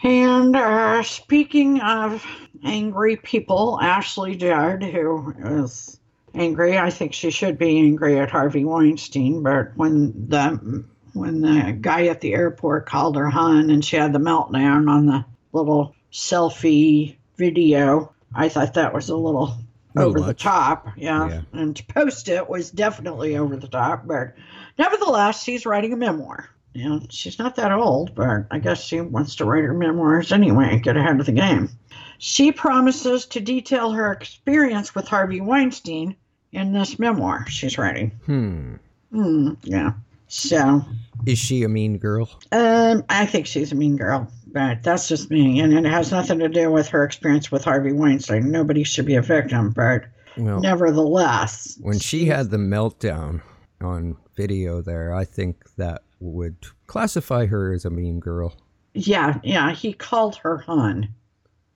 And 0.03 0.55
uh, 0.57 1.01
speaking 1.03 1.79
of 1.79 2.25
angry 2.65 3.15
people, 3.15 3.79
Ashley 3.81 4.35
Judd, 4.35 4.83
who 4.83 5.33
is 5.39 5.97
angry, 6.33 6.77
I 6.77 6.89
think 6.89 7.13
she 7.13 7.31
should 7.31 7.57
be 7.57 7.79
angry 7.79 8.19
at 8.19 8.29
Harvey 8.29 8.65
Weinstein. 8.65 9.41
But 9.41 9.71
when 9.77 10.11
the 10.27 10.83
when 11.13 11.41
the 11.41 11.77
guy 11.79 12.07
at 12.07 12.21
the 12.21 12.33
airport 12.33 12.85
called 12.85 13.15
her 13.15 13.29
hun 13.29 13.69
and 13.69 13.83
she 13.83 13.95
had 13.95 14.13
the 14.13 14.19
meltdown 14.19 14.89
on 14.89 15.05
the 15.05 15.25
little 15.51 15.95
selfie 16.11 17.15
video, 17.37 18.13
I 18.35 18.49
thought 18.49 18.73
that 18.75 18.93
was 18.93 19.09
a 19.09 19.15
little 19.15 19.57
Little 19.95 20.09
over 20.09 20.21
the 20.21 20.33
top. 20.33 20.89
Yeah. 20.97 21.29
Yeah. 21.29 21.41
And 21.53 21.75
to 21.75 21.85
post 21.85 22.27
it 22.27 22.49
was 22.49 22.71
definitely 22.71 23.37
over 23.37 23.55
the 23.55 23.67
top. 23.67 24.07
But 24.07 24.33
nevertheless, 24.77 25.43
she's 25.43 25.65
writing 25.65 25.93
a 25.93 25.97
memoir. 25.97 26.49
You 26.73 26.89
know, 26.89 27.01
she's 27.09 27.37
not 27.37 27.55
that 27.57 27.71
old, 27.71 28.15
but 28.15 28.47
I 28.49 28.57
guess 28.57 28.83
she 28.83 28.99
wants 28.99 29.35
to 29.35 29.45
write 29.45 29.63
her 29.63 29.75
memoirs 29.75 30.31
anyway, 30.31 30.79
get 30.79 30.97
ahead 30.97 31.19
of 31.19 31.27
the 31.27 31.31
game. 31.31 31.69
She 32.17 32.51
promises 32.51 33.27
to 33.27 33.39
detail 33.39 33.91
her 33.91 34.11
experience 34.11 34.95
with 34.95 35.07
Harvey 35.07 35.41
Weinstein 35.41 36.15
in 36.51 36.73
this 36.73 36.97
memoir 36.97 37.45
she's 37.47 37.77
writing. 37.77 38.11
Hmm. 38.25 38.75
Hmm, 39.11 39.53
yeah. 39.61 39.91
So, 40.37 40.81
Is 41.27 41.37
she 41.37 41.61
a 41.63 41.69
mean 41.69 41.99
girl? 41.99 42.27
um, 42.51 43.03
I 43.07 43.27
think 43.27 43.45
she's 43.45 43.71
a 43.71 43.75
mean 43.75 43.95
girl, 43.97 44.27
but 44.47 44.81
that's 44.81 45.07
just 45.07 45.29
me. 45.29 45.59
And 45.59 45.71
it 45.73 45.85
has 45.85 46.11
nothing 46.11 46.39
to 46.39 46.49
do 46.49 46.71
with 46.71 46.87
her 46.87 47.03
experience 47.03 47.51
with 47.51 47.63
Harvey 47.63 47.93
Weinstein. 47.93 48.49
Nobody 48.49 48.83
should 48.83 49.05
be 49.05 49.13
a 49.15 49.21
victim, 49.21 49.69
but 49.69 50.05
Well, 50.35 50.59
nevertheless. 50.59 51.77
when 51.81 51.99
she 51.99 52.25
had 52.25 52.49
the 52.49 52.57
meltdown 52.57 53.41
on 53.79 54.17
video 54.35 54.81
there, 54.81 55.13
I 55.13 55.23
think 55.23 55.57
that 55.77 56.01
would 56.19 56.55
classify 56.87 57.45
her 57.45 57.71
as 57.71 57.85
a 57.85 57.91
mean 57.91 58.19
girl. 58.19 58.55
Yeah, 58.95 59.37
yeah, 59.43 59.71
he 59.71 59.93
called 59.93 60.37
her 60.37 60.57
hun. 60.57 61.09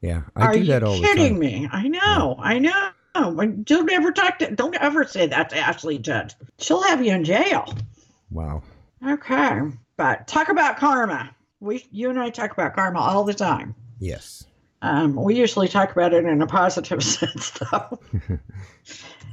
Yeah, 0.02 0.24
I 0.36 0.46
Are 0.48 0.54
do 0.54 0.64
that 0.66 0.82
all 0.82 0.96
the 0.98 1.04
kidding 1.04 1.38
me? 1.38 1.70
I 1.72 1.88
know, 1.90 2.38
I 2.40 2.58
know. 2.58 2.90
Don't 3.64 3.92
ever 3.92 4.12
talk 4.12 4.40
to. 4.40 4.50
Don't 4.56 4.76
ever 4.76 5.04
say 5.06 5.28
that 5.28 5.50
to 5.52 5.58
Ashley 5.58 5.98
Judd. 6.00 6.34
She'll 6.60 6.82
have 6.84 7.04
you 7.06 7.14
in 7.14 7.24
jail. 7.24 7.72
Wow. 8.32 8.64
Okay, 9.06 9.62
but 9.96 10.28
talk 10.28 10.50
about 10.50 10.78
karma. 10.78 11.36
We, 11.60 11.86
you 11.92 12.10
and 12.10 12.20
I 12.20 12.30
talk 12.30 12.52
about 12.52 12.76
karma 12.76 13.00
all 13.00 13.24
the 13.24 13.34
time. 13.34 13.76
Yes. 14.00 14.46
Um, 14.82 15.16
we 15.16 15.36
usually 15.36 15.68
talk 15.68 15.92
about 15.92 16.14
it 16.14 16.26
in 16.26 16.42
a 16.42 16.48
positive 16.48 17.04
sense, 17.18 17.52
though. 17.52 18.00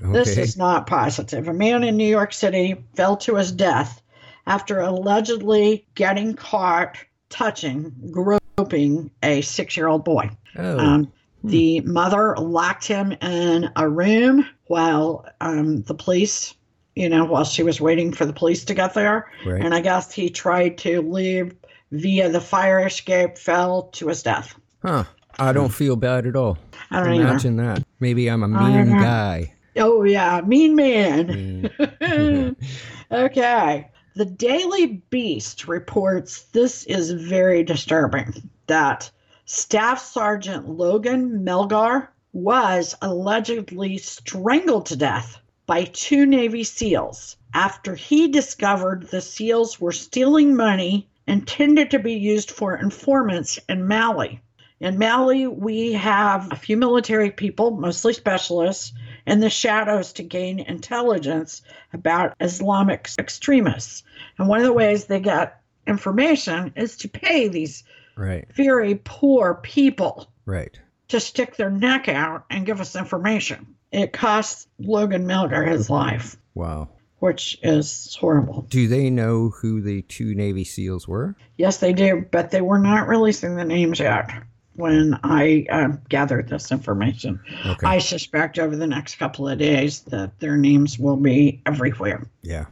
Okay. 0.02 0.12
This 0.12 0.37
is 0.37 0.57
not 0.57 0.87
positive. 0.88 1.46
A 1.48 1.54
man 1.54 1.85
in 1.85 1.96
New 1.96 2.07
York 2.09 2.33
City 2.33 2.74
fell 2.94 3.16
to 3.18 3.37
his 3.37 3.52
death 3.52 4.02
after 4.44 4.80
allegedly 4.80 5.87
getting 5.94 6.35
caught 6.35 6.96
touching, 7.30 7.92
groping 8.11 9.11
a 9.22 9.40
six-year-old 9.40 10.04
boy. 10.04 10.28
oh, 10.57 10.78
Um, 10.78 11.12
the 11.44 11.80
mother 11.83 12.35
locked 12.37 12.87
him 12.87 13.12
in 13.12 13.70
a 13.76 13.88
room 13.88 14.44
while 14.66 15.26
um, 15.40 15.83
the 15.83 15.94
police, 15.94 16.54
you 16.96 17.09
know, 17.09 17.24
while 17.24 17.44
she 17.44 17.62
was 17.62 17.80
waiting 17.80 18.12
for 18.12 18.24
the 18.24 18.33
police 18.33 18.64
to 18.64 18.74
get 18.74 18.94
there. 18.94 19.30
right. 19.46 19.64
And 19.64 19.74
I 19.74 19.80
guess 19.80 20.12
he 20.12 20.30
tried 20.30 20.78
to 20.78 21.02
leave 21.02 21.54
via 21.90 22.28
the 22.28 22.40
fire 22.40 22.87
escape, 22.87 23.38
fell 23.38 23.85
to 23.92 24.09
his 24.09 24.22
death. 24.22 24.54
Huh. 24.83 25.04
I 25.38 25.52
don't 25.52 25.74
feel 25.74 25.96
bad 25.96 26.26
at 26.26 26.37
all. 26.37 26.59
I 26.90 27.00
don't 27.00 27.14
either. 27.14 27.28
Imagine 27.28 27.57
that. 27.57 27.85
Maybe 27.98 28.28
I'm 28.28 28.42
a 28.42 28.48
mean 28.48 28.90
guy. 28.90 29.52
Oh, 29.76 30.04
yeah, 30.04 30.40
mean 30.46 30.76
man. 30.76 31.70
Mm. 31.70 32.57
okay. 33.12 33.90
The 34.14 34.24
Daily 34.24 35.02
Beast 35.11 35.66
reports 35.66 36.42
this 36.52 36.85
is 36.85 37.11
very 37.11 37.64
disturbing 37.64 38.48
that 38.68 39.11
Staff 39.46 40.00
Sergeant 40.00 40.68
Logan 40.68 41.44
Melgar 41.44 42.09
was 42.33 42.94
allegedly 43.02 43.98
strangled 43.98 44.87
to 44.87 44.96
death 44.96 45.40
by 45.66 45.85
two 45.85 46.27
Navy 46.27 46.64
SEALs 46.64 47.37
after 47.53 47.94
he 47.94 48.29
discovered 48.29 49.09
the 49.09 49.20
SEALs 49.20 49.81
were 49.81 49.92
stealing 49.92 50.55
money 50.57 51.09
intended 51.27 51.90
to 51.90 51.98
be 51.98 52.14
used 52.14 52.50
for 52.50 52.77
informants 52.77 53.59
in 53.68 53.87
Mali. 53.87 54.40
In 54.81 54.98
Mali, 54.98 55.46
we 55.46 55.92
have 55.92 56.53
a 56.53 56.57
few 56.57 56.77
military 56.77 57.31
people, 57.31 57.70
mostly 57.70 58.12
specialists, 58.12 58.92
in 59.27 59.40
the 59.40 59.48
shadows 59.48 60.12
to 60.14 60.22
gain 60.22 60.59
intelligence 60.59 61.62
about 61.92 62.35
Islamic 62.40 63.09
extremists. 63.18 64.03
And 64.37 64.48
one 64.48 64.59
of 64.59 64.66
the 64.66 64.72
ways 64.72 65.05
they 65.05 65.20
get 65.20 65.62
information 65.87 66.72
is 66.77 66.96
to 66.98 67.09
pay 67.09 67.48
these 67.48 67.85
right. 68.16 68.46
very 68.53 68.96
poor 68.96 69.55
people 69.55 70.31
Right. 70.44 70.79
to 71.09 71.20
stick 71.20 71.57
their 71.57 71.70
neck 71.70 72.09
out 72.09 72.44
and 72.50 72.66
give 72.66 72.81
us 72.81 72.96
information. 72.96 73.73
It 73.94 74.12
cost 74.12 74.68
Logan 74.78 75.24
Melgar 75.26 75.66
his 75.70 75.88
life, 75.88 76.37
Wow. 76.54 76.88
which 77.20 77.57
is 77.62 78.16
horrible. 78.20 78.62
Do 78.68 78.88
they 78.88 79.09
know 79.09 79.50
who 79.50 79.80
the 79.80 80.02
two 80.02 80.35
Navy 80.35 80.64
SEAls 80.64 81.07
were? 81.07 81.37
Yes, 81.57 81.78
they 81.78 81.92
do, 81.92 82.26
but 82.30 82.50
they 82.50 82.61
were 82.61 82.78
not 82.78 83.07
releasing 83.09 83.54
the 83.57 83.64
names 83.64 84.00
yet 84.00 84.30
when 84.74 85.18
I 85.22 85.66
um, 85.70 86.00
gathered 86.09 86.48
this 86.48 86.72
information. 86.72 87.38
Okay. 87.64 87.87
I 87.87 87.98
suspect 87.98 88.59
over 88.59 88.74
the 88.74 88.88
next 88.88 89.14
couple 89.16 89.46
of 89.48 89.59
days 89.59 90.00
that 90.09 90.40
their 90.40 90.57
names 90.57 90.98
will 90.98 91.16
be 91.16 91.62
everywhere. 91.64 92.26
yeah. 92.42 92.66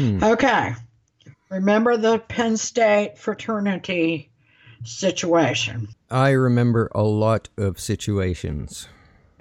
Okay. 0.00 0.74
Remember 1.50 1.96
the 1.96 2.18
Penn 2.18 2.56
State 2.56 3.18
fraternity 3.18 4.30
situation. 4.84 5.88
I 6.10 6.30
remember 6.30 6.90
a 6.94 7.02
lot 7.02 7.48
of 7.58 7.80
situations. 7.80 8.88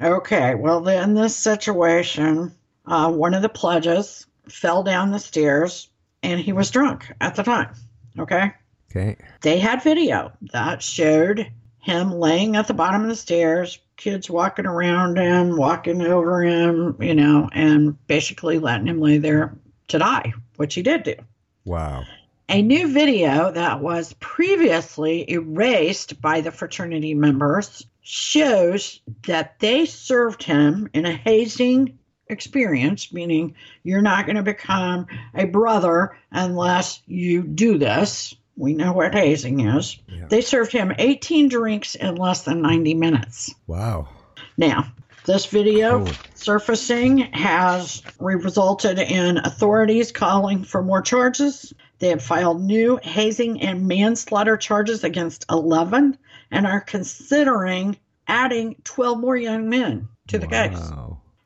Okay, 0.01 0.55
well, 0.55 0.87
in 0.87 1.13
this 1.13 1.35
situation, 1.35 2.55
uh, 2.87 3.11
one 3.11 3.33
of 3.33 3.43
the 3.43 3.49
pledges 3.49 4.25
fell 4.49 4.83
down 4.83 5.11
the 5.11 5.19
stairs 5.19 5.89
and 6.23 6.39
he 6.39 6.53
was 6.53 6.71
drunk 6.71 7.11
at 7.21 7.35
the 7.35 7.43
time. 7.43 7.73
Okay. 8.17 8.51
Okay. 8.89 9.17
They 9.41 9.59
had 9.59 9.83
video 9.83 10.31
that 10.51 10.81
showed 10.81 11.51
him 11.79 12.11
laying 12.11 12.55
at 12.55 12.67
the 12.67 12.73
bottom 12.73 13.03
of 13.03 13.07
the 13.07 13.15
stairs, 13.15 13.79
kids 13.95 14.29
walking 14.29 14.65
around 14.65 15.17
him, 15.17 15.55
walking 15.55 16.01
over 16.01 16.43
him, 16.43 16.97
you 16.99 17.15
know, 17.15 17.49
and 17.53 17.95
basically 18.07 18.59
letting 18.59 18.87
him 18.87 18.99
lay 18.99 19.17
there 19.17 19.55
to 19.89 19.99
die, 19.99 20.33
which 20.57 20.73
he 20.73 20.81
did 20.81 21.03
do. 21.03 21.15
Wow. 21.63 22.03
A 22.49 22.61
new 22.61 22.91
video 22.91 23.51
that 23.51 23.79
was 23.79 24.13
previously 24.19 25.31
erased 25.31 26.19
by 26.21 26.41
the 26.41 26.51
fraternity 26.51 27.13
members 27.13 27.85
shows 28.01 29.01
that 29.27 29.59
they 29.59 29.85
served 29.85 30.43
him 30.43 30.89
in 30.93 31.05
a 31.05 31.13
hazing 31.13 31.97
experience, 32.27 33.13
meaning 33.13 33.55
you're 33.83 34.01
not 34.01 34.25
going 34.25 34.37
to 34.37 34.43
become 34.43 35.05
a 35.35 35.45
brother 35.45 36.17
unless 36.31 37.01
you 37.05 37.43
do 37.43 37.77
this. 37.77 38.35
We 38.57 38.73
know 38.73 38.93
what 38.93 39.13
hazing 39.13 39.61
is. 39.61 39.97
Yeah. 40.07 40.27
They 40.27 40.41
served 40.41 40.71
him 40.71 40.93
18 40.97 41.49
drinks 41.49 41.95
in 41.95 42.15
less 42.15 42.43
than 42.43 42.61
90 42.61 42.93
minutes. 42.95 43.53
Wow. 43.67 44.09
Now, 44.57 44.91
this 45.25 45.45
video 45.45 46.05
surfacing 46.33 47.19
has 47.19 48.01
resulted 48.19 48.97
in 48.97 49.37
authorities 49.37 50.11
calling 50.11 50.63
for 50.63 50.81
more 50.81 51.01
charges. 51.01 51.73
They 51.99 52.09
have 52.09 52.23
filed 52.23 52.61
new 52.61 52.99
hazing 53.03 53.61
and 53.61 53.87
manslaughter 53.87 54.57
charges 54.57 55.03
against 55.03 55.45
11 55.49 56.17
and 56.51 56.67
are 56.67 56.81
considering 56.81 57.97
adding 58.27 58.75
12 58.83 59.19
more 59.19 59.37
young 59.37 59.69
men 59.69 60.07
to 60.27 60.37
the 60.37 60.47
case. 60.47 60.91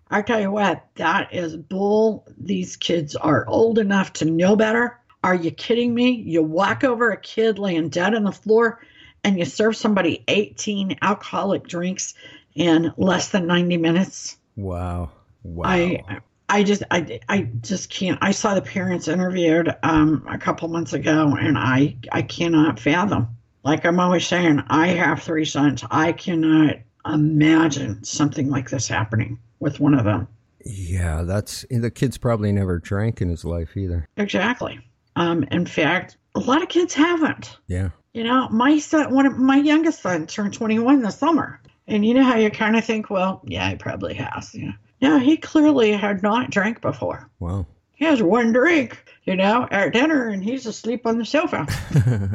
I 0.10 0.22
tell 0.22 0.40
you 0.40 0.52
what, 0.52 0.86
that 0.96 1.34
is 1.34 1.56
bull. 1.56 2.28
These 2.38 2.76
kids 2.76 3.16
are 3.16 3.48
old 3.48 3.80
enough 3.80 4.14
to 4.14 4.26
know 4.26 4.56
better. 4.56 5.00
Are 5.24 5.36
you 5.36 5.52
kidding 5.52 5.94
me? 5.94 6.12
You 6.12 6.44
walk 6.44 6.84
over 6.84 7.12
a 7.12 7.20
kid 7.20 7.58
laying 7.58 7.90
dead 7.90 8.14
on 8.14 8.24
the 8.24 8.32
floor 8.32 8.80
and 9.24 9.40
you 9.40 9.46
serve 9.46 9.76
somebody 9.76 10.24
18 10.28 11.00
alcoholic 11.02 11.68
drinks 11.68 12.14
in 12.54 12.94
less 12.98 13.30
than 13.30 13.48
90 13.48 13.78
minutes. 13.78 14.38
Wow. 14.56 15.12
Wow. 15.44 15.68
I 15.68 16.20
I 16.48 16.64
just 16.64 16.84
I, 16.92 17.20
I 17.28 17.42
just 17.62 17.90
can't. 17.90 18.20
I 18.22 18.32
saw 18.32 18.54
the 18.54 18.62
parents 18.62 19.08
interviewed 19.08 19.76
um, 19.82 20.28
a 20.30 20.38
couple 20.38 20.68
months 20.68 20.94
ago 20.94 21.36
and 21.40 21.58
I 21.58 21.98
I 22.12 22.22
cannot 22.22 22.80
fathom. 22.80 23.36
Like 23.66 23.84
I'm 23.84 24.00
always 24.00 24.28
saying, 24.28 24.64
I 24.70 24.88
have 24.90 25.24
three 25.24 25.44
sons. 25.44 25.84
I 25.90 26.12
cannot 26.12 26.78
imagine 27.06 28.04
something 28.04 28.50
like 28.50 28.70
this 28.70 28.88
happening 28.88 29.40
with 29.60 29.80
one 29.80 29.96
of 29.96 30.06
them. 30.06 30.28
yeah, 30.64 31.24
that's 31.24 31.66
the 31.70 31.92
kid's 31.92 32.18
probably 32.18 32.52
never 32.52 32.80
drank 32.80 33.22
in 33.22 33.30
his 33.30 33.44
life 33.44 33.76
either. 33.76 34.08
Exactly. 34.18 34.80
Um, 35.16 35.44
in 35.52 35.66
fact, 35.66 36.18
a 36.36 36.40
lot 36.40 36.62
of 36.62 36.70
kids 36.70 36.94
haven't. 36.94 37.58
Yeah. 37.68 37.90
You 38.14 38.24
know, 38.24 38.48
my 38.50 38.78
son, 38.80 39.14
one 39.14 39.26
of 39.26 39.38
my 39.38 39.58
youngest 39.58 40.02
son, 40.02 40.28
turned 40.28 40.54
21 40.54 41.02
this 41.02 41.18
summer, 41.18 41.60
and 41.88 42.06
you 42.06 42.14
know 42.14 42.24
how 42.24 42.36
you 42.36 42.50
kind 42.52 42.76
of 42.76 42.86
think, 42.86 43.10
well, 43.10 43.42
yeah, 43.46 43.70
he 43.70 43.76
probably 43.76 44.14
has. 44.14 44.54
Yeah. 44.54 44.72
No, 45.02 45.18
he 45.20 45.38
clearly 45.38 45.92
had 45.92 46.24
not 46.24 46.52
drank 46.52 46.82
before. 46.82 47.30
Wow. 47.40 47.66
He 47.94 48.06
has 48.06 48.22
one 48.22 48.52
drink, 48.52 48.98
you 49.24 49.36
know, 49.36 49.68
at 49.72 49.94
dinner, 49.94 50.28
and 50.28 50.44
he's 50.44 50.66
asleep 50.66 51.06
on 51.06 51.18
the 51.18 51.26
sofa. 51.26 51.66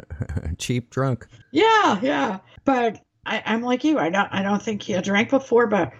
Cheap 0.57 0.89
drunk. 0.89 1.27
yeah, 1.51 1.99
yeah. 2.01 2.39
But 2.65 2.99
I, 3.25 3.43
I'm 3.45 3.61
like 3.61 3.83
you. 3.83 3.99
I 3.99 4.09
don't. 4.09 4.29
I 4.31 4.43
don't 4.43 4.61
think 4.61 4.83
he 4.83 4.93
had 4.93 5.03
drank 5.03 5.29
before. 5.29 5.67
But 5.67 5.91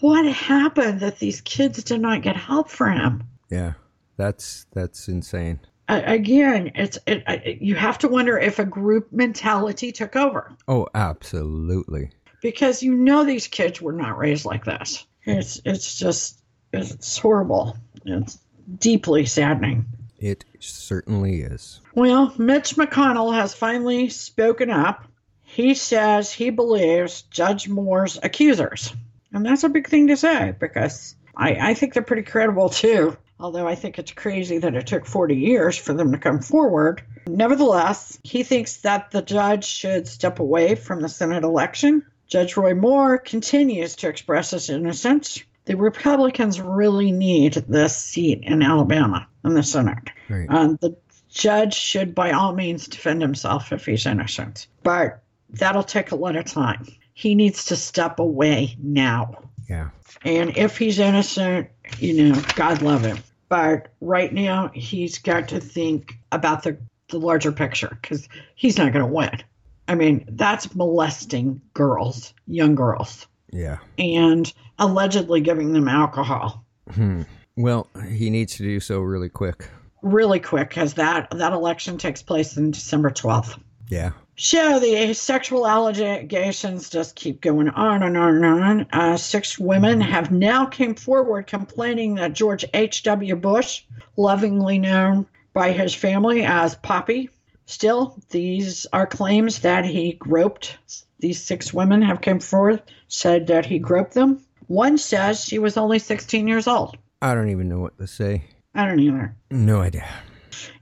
what 0.00 0.26
happened 0.26 1.00
that 1.00 1.18
these 1.18 1.40
kids 1.40 1.82
did 1.84 2.00
not 2.00 2.22
get 2.22 2.36
help 2.36 2.70
for 2.70 2.88
him? 2.90 3.24
Yeah. 3.50 3.74
That's 4.16 4.66
that's 4.74 5.08
insane. 5.08 5.60
I, 5.88 5.98
again, 6.00 6.70
it's 6.74 6.98
it, 7.06 7.22
I, 7.26 7.58
you 7.60 7.74
have 7.74 7.98
to 7.98 8.08
wonder 8.08 8.38
if 8.38 8.58
a 8.58 8.64
group 8.64 9.10
mentality 9.12 9.90
took 9.92 10.14
over. 10.14 10.52
Oh, 10.68 10.86
absolutely. 10.94 12.10
because 12.42 12.82
you 12.82 12.94
know 12.94 13.24
these 13.24 13.46
kids 13.46 13.80
were 13.80 13.92
not 13.92 14.18
raised 14.18 14.44
like 14.44 14.64
this. 14.64 15.06
It's 15.24 15.60
it's 15.64 15.96
just 15.96 16.42
it's 16.72 17.16
horrible. 17.18 17.76
It's 18.04 18.38
deeply 18.78 19.26
saddening. 19.26 19.86
It 20.20 20.44
certainly 20.60 21.40
is. 21.40 21.80
Well, 21.94 22.34
Mitch 22.36 22.76
McConnell 22.76 23.34
has 23.34 23.54
finally 23.54 24.10
spoken 24.10 24.70
up. 24.70 25.06
He 25.42 25.74
says 25.74 26.30
he 26.30 26.50
believes 26.50 27.22
Judge 27.22 27.68
Moore's 27.68 28.18
accusers. 28.22 28.94
And 29.32 29.46
that's 29.46 29.64
a 29.64 29.70
big 29.70 29.88
thing 29.88 30.08
to 30.08 30.16
say 30.16 30.54
because 30.58 31.16
I, 31.34 31.70
I 31.70 31.74
think 31.74 31.94
they're 31.94 32.02
pretty 32.02 32.22
credible 32.22 32.68
too. 32.68 33.16
Although 33.38 33.66
I 33.66 33.74
think 33.74 33.98
it's 33.98 34.12
crazy 34.12 34.58
that 34.58 34.74
it 34.74 34.86
took 34.86 35.06
40 35.06 35.34
years 35.34 35.78
for 35.78 35.94
them 35.94 36.12
to 36.12 36.18
come 36.18 36.40
forward. 36.40 37.02
Nevertheless, 37.26 38.18
he 38.22 38.42
thinks 38.42 38.76
that 38.78 39.10
the 39.12 39.22
judge 39.22 39.64
should 39.64 40.06
step 40.06 40.38
away 40.38 40.74
from 40.74 41.00
the 41.00 41.08
Senate 41.08 41.44
election. 41.44 42.04
Judge 42.26 42.56
Roy 42.58 42.74
Moore 42.74 43.16
continues 43.16 43.96
to 43.96 44.08
express 44.08 44.50
his 44.50 44.68
innocence. 44.68 45.42
The 45.70 45.76
Republicans 45.76 46.60
really 46.60 47.12
need 47.12 47.52
this 47.68 47.96
seat 47.96 48.40
in 48.42 48.60
Alabama 48.60 49.28
in 49.44 49.54
the 49.54 49.62
Senate. 49.62 50.10
Right. 50.28 50.48
Um, 50.50 50.76
the 50.80 50.96
judge 51.28 51.74
should, 51.74 52.12
by 52.12 52.32
all 52.32 52.52
means, 52.54 52.88
defend 52.88 53.22
himself 53.22 53.72
if 53.72 53.86
he's 53.86 54.04
innocent. 54.04 54.66
But 54.82 55.22
that'll 55.50 55.84
take 55.84 56.10
a 56.10 56.16
lot 56.16 56.34
of 56.34 56.44
time. 56.46 56.88
He 57.14 57.36
needs 57.36 57.66
to 57.66 57.76
step 57.76 58.18
away 58.18 58.74
now. 58.82 59.44
Yeah. 59.68 59.90
And 60.22 60.56
if 60.56 60.76
he's 60.76 60.98
innocent, 60.98 61.68
you 62.00 62.14
know, 62.30 62.42
God 62.56 62.82
love 62.82 63.02
him. 63.02 63.18
But 63.48 63.92
right 64.00 64.32
now, 64.32 64.72
he's 64.74 65.18
got 65.18 65.46
to 65.50 65.60
think 65.60 66.18
about 66.32 66.64
the, 66.64 66.78
the 67.10 67.20
larger 67.20 67.52
picture 67.52 67.96
because 68.02 68.28
he's 68.56 68.76
not 68.76 68.92
going 68.92 69.06
to 69.06 69.12
win. 69.12 69.40
I 69.86 69.94
mean, 69.94 70.24
that's 70.30 70.74
molesting 70.74 71.60
girls, 71.74 72.34
young 72.48 72.74
girls, 72.74 73.28
Yeah. 73.52 73.78
and 73.98 74.52
allegedly 74.80 75.40
giving 75.40 75.72
them 75.72 75.86
alcohol 75.86 76.64
Hmm. 76.92 77.22
Well, 77.56 77.88
he 78.08 78.30
needs 78.30 78.56
to 78.56 78.64
do 78.64 78.80
so 78.80 78.98
really 79.00 79.28
quick. 79.28 79.68
really 80.02 80.40
quick 80.40 80.70
because 80.70 80.94
that, 80.94 81.30
that 81.30 81.52
election 81.52 81.98
takes 81.98 82.20
place 82.22 82.56
on 82.58 82.72
December 82.72 83.10
12th. 83.10 83.60
Yeah. 83.88 84.10
So 84.36 84.80
the 84.80 85.12
sexual 85.14 85.66
allegations 85.68 86.88
just 86.90 87.14
keep 87.14 87.40
going 87.42 87.68
on 87.68 88.02
and 88.02 88.16
on 88.16 88.36
and 88.36 88.44
on. 88.44 88.86
Uh, 88.92 89.16
six 89.16 89.58
women 89.58 90.00
have 90.00 90.32
now 90.32 90.64
came 90.66 90.94
forward 90.94 91.46
complaining 91.46 92.14
that 92.16 92.32
George 92.32 92.64
H.W. 92.72 93.36
Bush, 93.36 93.82
lovingly 94.16 94.78
known 94.78 95.26
by 95.52 95.72
his 95.72 95.94
family 95.94 96.44
as 96.44 96.74
Poppy, 96.76 97.28
still 97.66 98.16
these 98.30 98.86
are 98.92 99.06
claims 99.06 99.60
that 99.60 99.84
he 99.84 100.12
groped. 100.14 100.78
These 101.18 101.42
six 101.42 101.74
women 101.74 102.00
have 102.02 102.20
come 102.22 102.40
forth, 102.40 102.80
said 103.08 103.46
that 103.48 103.66
he 103.66 103.78
groped 103.78 104.14
them. 104.14 104.40
One 104.66 104.98
says 104.98 105.44
she 105.44 105.58
was 105.58 105.76
only 105.76 105.98
16 105.98 106.46
years 106.46 106.66
old. 106.66 106.96
I 107.22 107.34
don't 107.34 107.50
even 107.50 107.68
know 107.68 107.80
what 107.80 107.98
to 107.98 108.06
say. 108.06 108.44
I 108.74 108.86
don't 108.86 109.00
either. 109.00 109.34
No 109.50 109.80
idea. 109.80 110.08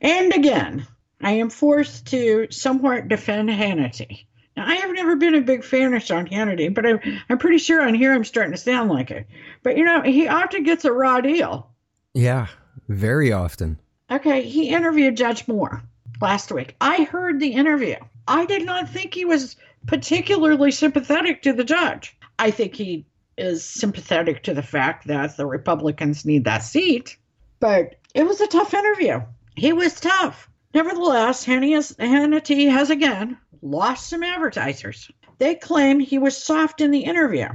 And 0.01 0.33
again, 0.33 0.87
I 1.21 1.33
am 1.33 1.51
forced 1.51 2.07
to 2.09 2.49
somewhat 2.51 3.09
defend 3.09 3.49
Hannity. 3.49 4.27
Now, 4.57 4.67
I 4.67 4.75
have 4.75 4.93
never 4.93 5.17
been 5.17 5.35
a 5.35 5.41
big 5.41 5.65
fan 5.65 5.95
of 5.95 6.03
Sean 6.03 6.27
Hannity, 6.27 6.73
but 6.73 6.85
I'm, 6.85 7.01
I'm 7.29 7.39
pretty 7.39 7.59
sure 7.59 7.81
on 7.81 7.95
here 7.95 8.13
I'm 8.13 8.25
starting 8.25 8.53
to 8.53 8.59
sound 8.59 8.91
like 8.91 9.11
it. 9.11 9.27
But 9.63 9.77
you 9.77 9.85
know, 9.85 10.03
he 10.03 10.29
often 10.29 10.65
gets 10.65 10.85
a 10.85 10.93
raw 10.93 11.21
deal. 11.21 11.71
Yeah. 12.15 12.49
Very 12.89 13.33
often. 13.33 13.79
Okay, 14.11 14.43
he 14.43 14.71
interviewed 14.71 15.17
Judge 15.17 15.47
Moore 15.47 15.83
last 16.21 16.51
week. 16.51 16.75
I 16.81 17.05
heard 17.05 17.39
the 17.39 17.53
interview. 17.53 17.97
I 18.27 18.47
did 18.47 18.65
not 18.65 18.89
think 18.89 19.15
he 19.15 19.25
was 19.25 19.57
particularly 19.87 20.71
sympathetic 20.71 21.43
to 21.43 21.53
the 21.53 21.65
judge. 21.65 22.17
I 22.39 22.51
think 22.51 22.75
he 22.75 23.07
is 23.39 23.65
sympathetic 23.65 24.43
to 24.43 24.53
the 24.53 24.63
fact 24.63 25.07
that 25.07 25.37
the 25.37 25.47
Republicans 25.47 26.25
need 26.25 26.45
that 26.45 26.63
seat, 26.63 27.17
but 27.61 27.95
it 28.15 28.27
was 28.27 28.41
a 28.41 28.47
tough 28.47 28.75
interview. 28.75 29.21
He 29.55 29.73
was 29.73 30.01
tough. 30.01 30.49
Nevertheless, 30.75 31.45
Hannity 31.45 32.71
has 32.71 32.91
again 32.91 33.39
lost 33.63 34.09
some 34.09 34.23
advertisers. 34.23 35.11
They 35.39 35.55
claim 35.55 36.01
he 36.01 36.19
was 36.19 36.37
soft 36.37 36.81
in 36.81 36.91
the 36.91 37.05
interview. 37.05 37.49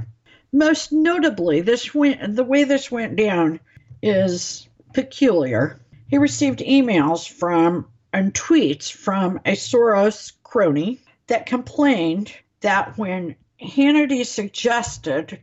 Most 0.52 0.92
notably, 0.92 1.60
this 1.60 1.94
went 1.94 2.36
the 2.36 2.44
way 2.44 2.64
this 2.64 2.90
went 2.90 3.16
down 3.16 3.60
is 4.02 4.68
peculiar. 4.92 5.80
He 6.08 6.18
received 6.18 6.60
emails 6.60 7.28
from 7.28 7.86
and 8.12 8.32
tweets 8.32 8.90
from 8.92 9.40
a 9.44 9.52
Soros 9.52 10.32
crony 10.44 11.00
that 11.26 11.46
complained 11.46 12.32
that 12.60 12.96
when 12.96 13.34
Hannity 13.60 14.24
suggested 14.24 15.40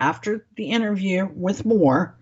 after 0.00 0.46
the 0.56 0.70
interview 0.70 1.28
with 1.34 1.64
Moore 1.64 2.16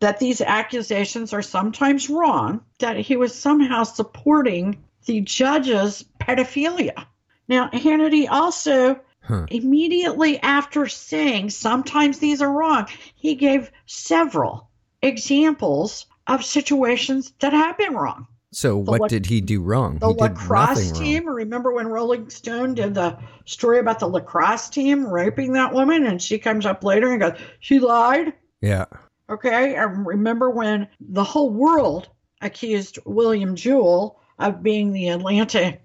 that 0.00 0.18
these 0.18 0.40
accusations 0.40 1.32
are 1.32 1.42
sometimes 1.42 2.10
wrong, 2.10 2.60
that 2.78 2.96
he 2.96 3.16
was 3.16 3.34
somehow 3.34 3.84
supporting 3.84 4.82
the 5.06 5.20
judge's 5.20 6.04
pedophilia. 6.20 7.06
Now, 7.48 7.68
Hannity 7.70 8.26
also 8.28 9.00
Huh. 9.26 9.46
immediately 9.50 10.38
after 10.42 10.86
saying 10.86 11.48
sometimes 11.48 12.18
these 12.18 12.42
are 12.42 12.52
wrong, 12.52 12.86
he 13.14 13.34
gave 13.34 13.70
several 13.86 14.68
examples 15.00 16.04
of 16.26 16.44
situations 16.44 17.32
that 17.40 17.54
have 17.54 17.78
been 17.78 17.94
wrong. 17.94 18.26
So 18.54 18.76
what 18.76 19.00
lac- 19.02 19.10
did 19.10 19.26
he 19.26 19.40
do 19.40 19.62
wrong? 19.62 19.98
The 19.98 20.08
he 20.08 20.14
lacrosse 20.14 20.92
team, 20.92 21.28
remember 21.28 21.72
when 21.72 21.88
Rolling 21.88 22.30
Stone 22.30 22.74
did 22.74 22.94
the 22.94 23.18
story 23.44 23.78
about 23.78 23.98
the 23.98 24.06
lacrosse 24.06 24.68
team 24.68 25.06
raping 25.06 25.54
that 25.54 25.74
woman 25.74 26.06
and 26.06 26.22
she 26.22 26.38
comes 26.38 26.64
up 26.64 26.84
later 26.84 27.10
and 27.10 27.20
goes, 27.20 27.38
she 27.60 27.80
lied? 27.80 28.32
Yeah. 28.60 28.86
Okay. 29.28 29.74
And 29.74 30.06
remember 30.06 30.50
when 30.50 30.88
the 31.00 31.24
whole 31.24 31.50
world 31.50 32.08
accused 32.40 32.98
William 33.04 33.56
Jewell 33.56 34.20
of 34.38 34.62
being 34.62 34.92
the 34.92 35.08
Atlanta 35.08 35.78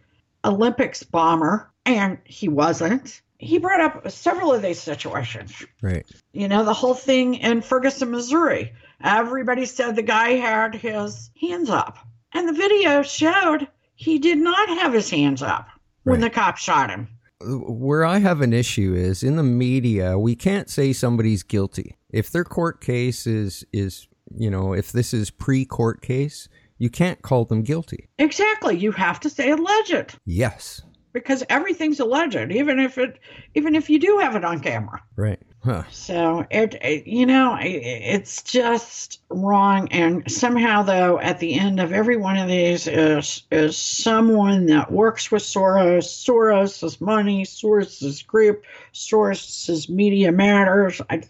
Olympics 0.44 1.04
bomber, 1.04 1.72
and 1.86 2.20
he 2.24 2.48
wasn't. 2.48 3.22
He 3.38 3.58
brought 3.58 3.82
up 3.82 4.12
several 4.12 4.54
of 4.54 4.62
these 4.62 4.82
situations. 4.82 5.66
Right. 5.82 6.06
You 6.34 6.48
know, 6.48 6.66
the 6.66 6.74
whole 6.74 6.94
thing 6.94 7.36
in 7.36 7.62
Ferguson, 7.62 8.12
Missouri. 8.12 8.74
Everybody 9.02 9.66
said 9.66 9.96
the 9.96 10.02
guy 10.02 10.32
had 10.32 10.76
his 10.76 11.32
hands 11.40 11.70
up. 11.70 11.98
And 12.34 12.48
the 12.48 12.54
video 12.54 13.02
showed 13.02 13.68
he 13.96 14.20
did 14.20 14.38
not 14.38 14.70
have 14.70 14.94
his 14.94 15.10
hands 15.10 15.42
up 15.42 15.68
when 16.04 16.22
the 16.22 16.30
cop 16.30 16.58
shot 16.58 16.90
him. 16.90 17.08
Where 17.42 18.06
I 18.06 18.18
have 18.20 18.42
an 18.42 18.54
issue 18.54 18.94
is 18.94 19.24
in 19.24 19.36
the 19.38 19.44
media, 19.44 20.18
we 20.20 20.36
can't 20.36 20.70
say 20.70 20.92
somebody's 20.94 21.44
guilty. 21.44 21.96
If 22.10 22.32
their 22.32 22.44
court 22.44 22.82
case 22.82 23.26
is 23.26 23.66
is, 23.72 24.08
you 24.36 24.50
know, 24.50 24.74
if 24.74 24.92
this 24.92 25.14
is 25.14 25.30
pre-court 25.32 26.02
case, 26.02 26.50
you 26.78 26.90
can't 26.90 27.22
call 27.22 27.46
them 27.46 27.62
guilty. 27.64 28.10
Exactly. 28.20 28.78
You 28.78 28.92
have 28.92 29.20
to 29.22 29.30
say 29.30 29.52
alleged 29.52 30.18
Yes. 30.26 30.82
because 31.14 31.44
everything's 31.50 32.00
alleged, 32.00 32.52
even 32.52 32.80
if 32.80 32.98
it, 32.98 33.20
even 33.56 33.74
if 33.76 33.90
you 33.90 34.00
do 34.00 34.18
have 34.20 34.36
it 34.36 34.44
on 34.46 34.60
camera. 34.60 35.02
Right. 35.16 35.40
Huh. 35.62 35.84
So 35.92 36.46
it, 36.50 36.76
it 36.82 37.06
you 37.06 37.26
know, 37.26 37.52
i 37.52 37.64
it's 37.64 38.42
just 38.44 39.22
wrong. 39.30 39.90
And 39.92 40.30
somehow, 40.32 40.84
though, 40.84 41.20
at 41.20 41.40
the 41.40 41.60
end 41.60 41.82
of 41.82 41.92
every 41.92 42.16
one 42.16 42.38
of 42.38 42.48
these 42.48 42.88
is 42.88 43.44
is 43.52 43.78
someone 43.78 44.68
that 44.68 44.92
works 44.92 45.32
with 45.32 45.44
Soros, 45.44 46.06
Soros 46.06 46.70
Soros's 46.70 47.02
money, 47.02 47.44
Soros 47.44 47.80
Soros's 47.80 48.22
group, 48.22 48.64
Soros 48.94 49.40
Soros's 49.40 49.90
media 49.90 50.32
matters. 50.32 51.02
I, 51.10 51.22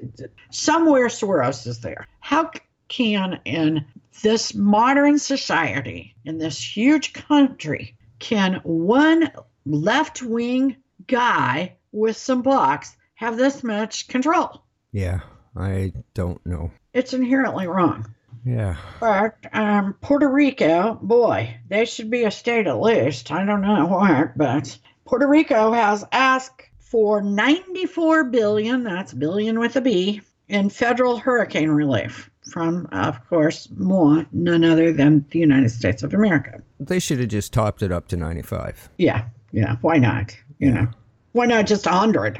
somewhere 0.51 1.07
Soros 1.07 1.65
is 1.67 1.79
there. 1.79 2.07
How 2.19 2.51
can 2.87 3.39
in 3.45 3.85
this 4.21 4.53
modern 4.53 5.17
society, 5.17 6.15
in 6.25 6.37
this 6.37 6.61
huge 6.77 7.13
country, 7.13 7.95
can 8.19 8.61
one 8.63 9.31
left 9.65 10.21
wing 10.21 10.75
guy 11.07 11.75
with 11.91 12.17
some 12.17 12.41
bucks 12.41 12.95
have 13.19 13.35
this 13.35 13.65
much 13.65 14.07
control? 14.07 14.63
Yeah. 14.93 15.19
I 15.53 15.91
don't 16.13 16.43
know. 16.45 16.71
It's 16.93 17.13
inherently 17.13 17.67
wrong. 17.67 18.15
Yeah. 18.45 18.77
But 19.01 19.35
um, 19.51 19.93
Puerto 19.99 20.29
Rico, 20.29 20.97
boy, 21.01 21.53
they 21.67 21.83
should 21.83 22.09
be 22.09 22.23
a 22.23 22.31
state 22.31 22.65
at 22.65 22.79
least. 22.79 23.29
I 23.29 23.43
don't 23.43 23.61
know 23.61 23.87
what, 23.87 24.37
but 24.37 24.77
Puerto 25.05 25.27
Rico 25.27 25.73
has 25.73 26.05
asked 26.13 26.63
for 26.79 27.21
94 27.21 28.23
billion, 28.25 28.85
that's 28.85 29.13
billion 29.13 29.59
with 29.59 29.75
a 29.75 29.81
B, 29.81 30.21
in 30.47 30.69
federal 30.69 31.17
hurricane 31.17 31.71
relief 31.71 32.29
from, 32.49 32.87
of 32.93 33.27
course, 33.27 33.67
more 33.75 34.25
none 34.31 34.63
other 34.63 34.93
than 34.93 35.25
the 35.31 35.39
United 35.39 35.71
States 35.71 36.03
of 36.03 36.13
America. 36.13 36.61
They 36.79 36.99
should 36.99 37.19
have 37.19 37.27
just 37.27 37.51
topped 37.51 37.83
it 37.83 37.91
up 37.91 38.07
to 38.07 38.15
95. 38.17 38.89
Yeah, 38.97 39.25
yeah, 39.51 39.75
why 39.81 39.97
not? 39.97 40.37
You 40.57 40.71
know, 40.71 40.87
why 41.31 41.45
not 41.45 41.67
just 41.67 41.85
100? 41.85 42.37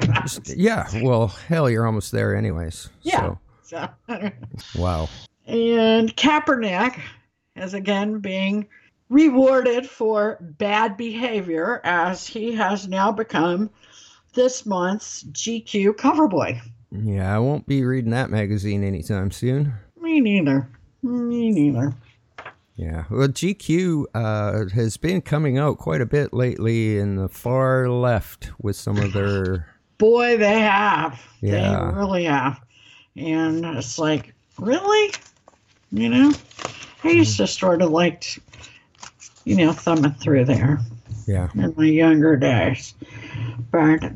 Yeah. 0.56 0.86
Well, 1.02 1.28
hell, 1.28 1.70
you're 1.70 1.86
almost 1.86 2.12
there 2.12 2.34
anyways. 2.34 2.88
Yeah. 3.02 3.36
So, 3.62 3.88
So, 4.08 4.30
wow. 4.78 5.08
And 5.46 6.14
Kaepernick 6.16 7.00
is 7.56 7.74
again 7.74 8.20
being 8.20 8.66
rewarded 9.08 9.88
for 9.88 10.38
bad 10.40 10.96
behavior 10.96 11.80
as 11.84 12.26
he 12.26 12.54
has 12.54 12.88
now 12.88 13.10
become 13.12 13.70
this 14.34 14.64
month's 14.64 15.24
GQ 15.24 15.96
cover 15.96 16.28
boy. 16.28 16.60
Yeah, 16.92 17.34
I 17.34 17.38
won't 17.38 17.66
be 17.66 17.84
reading 17.84 18.10
that 18.12 18.30
magazine 18.30 18.84
anytime 18.84 19.30
soon. 19.30 19.72
Me 20.00 20.20
neither. 20.20 20.68
Me 21.02 21.50
neither. 21.50 21.94
Yeah, 22.80 23.04
well, 23.10 23.28
GQ 23.28 24.06
uh, 24.14 24.74
has 24.74 24.96
been 24.96 25.20
coming 25.20 25.58
out 25.58 25.76
quite 25.76 26.00
a 26.00 26.06
bit 26.06 26.32
lately 26.32 26.96
in 26.96 27.16
the 27.16 27.28
far 27.28 27.90
left 27.90 28.52
with 28.58 28.74
some 28.74 28.96
of 28.96 29.12
their. 29.12 29.66
Boy, 29.98 30.38
they 30.38 30.60
have. 30.60 31.22
Yeah. 31.42 31.90
They 31.92 31.98
really 31.98 32.24
have. 32.24 32.58
And 33.16 33.66
it's 33.66 33.98
like, 33.98 34.32
really? 34.58 35.12
You 35.92 36.08
know? 36.08 36.32
I 37.04 37.10
used 37.10 37.36
to 37.36 37.46
sort 37.46 37.82
of 37.82 37.90
liked, 37.90 38.38
you 39.44 39.56
know, 39.56 39.72
thumbing 39.72 40.14
through 40.14 40.46
there 40.46 40.80
Yeah, 41.26 41.50
in 41.54 41.74
my 41.76 41.84
younger 41.84 42.34
days. 42.38 42.94
But 43.70 44.10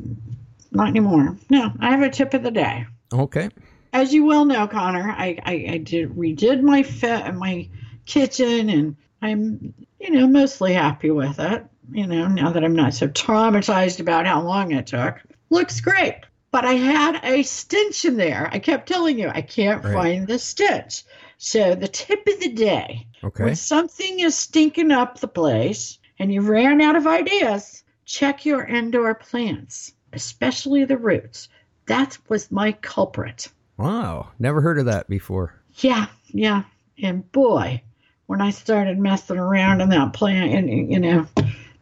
not 0.70 0.88
anymore. 0.88 1.36
No, 1.50 1.70
I 1.80 1.90
have 1.90 2.00
a 2.00 2.08
tip 2.08 2.32
of 2.32 2.42
the 2.42 2.50
day. 2.50 2.86
okay. 3.12 3.50
as 3.92 4.14
you 4.14 4.24
well 4.24 4.46
know, 4.46 4.66
Connor, 4.66 5.10
I, 5.10 5.38
I, 5.44 5.66
I 5.68 5.78
did 5.78 6.14
redid 6.16 6.62
my 6.62 6.82
fit 6.82 7.26
and 7.26 7.38
my 7.38 7.68
kitchen, 8.06 8.68
and 8.70 8.96
I'm 9.22 9.74
you 10.00 10.10
know 10.10 10.26
mostly 10.26 10.72
happy 10.74 11.10
with 11.10 11.38
it. 11.38 11.64
You 11.92 12.06
know, 12.06 12.26
now 12.28 12.50
that 12.50 12.64
I'm 12.64 12.76
not 12.76 12.94
so 12.94 13.08
traumatized 13.08 14.00
about 14.00 14.26
how 14.26 14.40
long 14.42 14.72
it 14.72 14.86
took, 14.86 15.16
looks 15.50 15.80
great. 15.80 16.16
But 16.50 16.64
I 16.64 16.74
had 16.74 17.20
a 17.24 17.42
stench 17.42 18.04
in 18.04 18.16
there. 18.16 18.48
I 18.52 18.58
kept 18.60 18.88
telling 18.88 19.18
you 19.18 19.28
I 19.28 19.42
can't 19.42 19.82
Right. 19.84 19.92
find 19.92 20.26
the 20.26 20.38
stench. 20.38 21.02
So 21.36 21.74
the 21.74 21.88
tip 21.88 22.26
of 22.26 22.40
the 22.40 22.52
day: 22.52 23.06
Okay. 23.24 23.44
when 23.44 23.56
something 23.56 24.20
is 24.20 24.34
stinking 24.36 24.92
up 24.92 25.18
the 25.18 25.28
place 25.28 25.98
and 26.18 26.32
you 26.32 26.40
ran 26.42 26.80
out 26.80 26.94
of 26.96 27.06
ideas, 27.06 27.82
check 28.04 28.46
your 28.46 28.64
indoor 28.64 29.14
plants, 29.14 29.94
especially 30.12 30.84
the 30.84 30.96
roots. 30.96 31.48
That 31.86 32.16
was 32.28 32.50
my 32.52 32.72
culprit. 32.72 33.48
Wow, 33.76 34.28
never 34.38 34.60
heard 34.60 34.78
of 34.78 34.86
that 34.86 35.08
before. 35.08 35.60
Yeah, 35.78 36.06
yeah. 36.28 36.62
And 37.02 37.30
boy, 37.32 37.82
when 38.26 38.40
I 38.40 38.50
started 38.50 38.98
messing 38.98 39.38
around 39.38 39.80
in 39.80 39.88
that 39.90 40.12
plant 40.12 40.52
and, 40.52 40.92
you 40.92 40.98
know, 40.98 41.26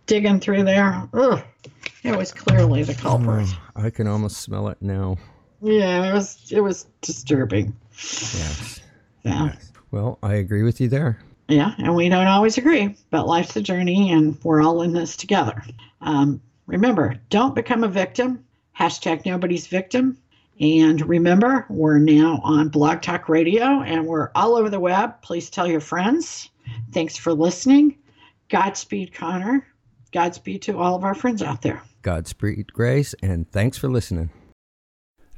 digging 0.06 0.40
through 0.40 0.64
there, 0.64 1.08
ugh, 1.14 1.42
it 2.02 2.16
was 2.16 2.32
clearly 2.32 2.82
the 2.82 2.94
culprit. 2.94 3.48
Oh, 3.48 3.82
I 3.84 3.90
can 3.90 4.06
almost 4.06 4.38
smell 4.38 4.68
it 4.68 4.78
now. 4.80 5.16
Yeah, 5.60 6.10
it 6.10 6.12
was 6.12 6.50
it 6.50 6.60
was 6.60 6.86
disturbing. 7.00 7.74
Yes. 7.92 8.80
Yeah. 9.22 9.54
Well, 9.92 10.18
I 10.22 10.34
agree 10.34 10.64
with 10.64 10.80
you 10.80 10.88
there. 10.88 11.20
Yeah, 11.48 11.74
and 11.78 11.94
we 11.94 12.08
don't 12.08 12.26
always 12.26 12.58
agree, 12.58 12.96
but 13.10 13.26
life's 13.26 13.54
a 13.56 13.62
journey 13.62 14.10
and 14.10 14.42
we're 14.42 14.62
all 14.62 14.82
in 14.82 14.92
this 14.92 15.16
together. 15.16 15.62
Um, 16.00 16.40
remember, 16.66 17.16
don't 17.30 17.54
become 17.54 17.84
a 17.84 17.88
victim. 17.88 18.44
Hashtag 18.78 19.26
nobody's 19.26 19.66
victim. 19.66 20.18
And 20.62 21.00
remember, 21.08 21.66
we're 21.68 21.98
now 21.98 22.40
on 22.44 22.68
Blog 22.68 23.02
Talk 23.02 23.28
Radio 23.28 23.82
and 23.82 24.06
we're 24.06 24.30
all 24.36 24.54
over 24.54 24.70
the 24.70 24.78
web. 24.78 25.20
Please 25.20 25.50
tell 25.50 25.66
your 25.66 25.80
friends. 25.80 26.50
Thanks 26.92 27.16
for 27.16 27.32
listening. 27.32 27.98
Godspeed, 28.48 29.12
Connor. 29.12 29.66
Godspeed 30.12 30.62
to 30.62 30.78
all 30.78 30.94
of 30.94 31.02
our 31.02 31.16
friends 31.16 31.42
out 31.42 31.62
there. 31.62 31.82
Godspeed, 32.02 32.72
Grace, 32.72 33.12
and 33.22 33.50
thanks 33.50 33.76
for 33.76 33.88
listening. 33.88 34.30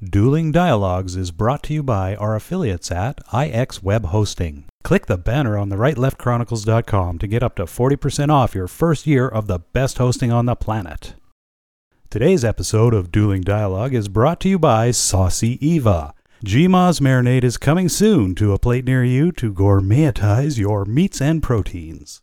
Dueling 0.03 0.53
Dialogues 0.53 1.17
is 1.17 1.31
brought 1.31 1.63
to 1.65 1.73
you 1.73 1.83
by 1.83 2.17
our 2.17 2.37
affiliates 2.37 2.91
at 2.91 3.21
IX 3.33 3.83
Web 3.83 4.07
Hosting. 4.07 4.67
Click 4.83 5.07
the 5.07 5.17
banner 5.17 5.57
on 5.57 5.71
the 5.71 5.77
rightleftchronicles.com 5.77 7.19
to 7.19 7.27
get 7.27 7.43
up 7.43 7.57
to 7.57 7.65
40% 7.65 8.29
off 8.29 8.55
your 8.55 8.69
first 8.69 9.07
year 9.07 9.27
of 9.27 9.47
the 9.47 9.61
best 9.61 9.97
hosting 9.97 10.31
on 10.31 10.45
the 10.45 10.57
planet. 10.57 11.15
Today's 12.11 12.45
episode 12.45 12.95
of 12.95 13.11
Dueling 13.11 13.41
Dialogue 13.41 13.93
is 13.93 14.07
brought 14.07 14.39
to 14.41 14.49
you 14.49 14.57
by 14.57 14.93
Saucy 14.93 15.59
Eva. 15.67 16.15
GMA's 16.45 17.01
marinade 17.01 17.43
is 17.43 17.57
coming 17.57 17.89
soon 17.89 18.37
to 18.37 18.53
a 18.53 18.59
plate 18.59 18.85
near 18.85 19.03
you 19.03 19.33
to 19.33 19.53
gourmetize 19.53 20.57
your 20.57 20.85
meats 20.85 21.21
and 21.21 21.43
proteins. 21.43 22.23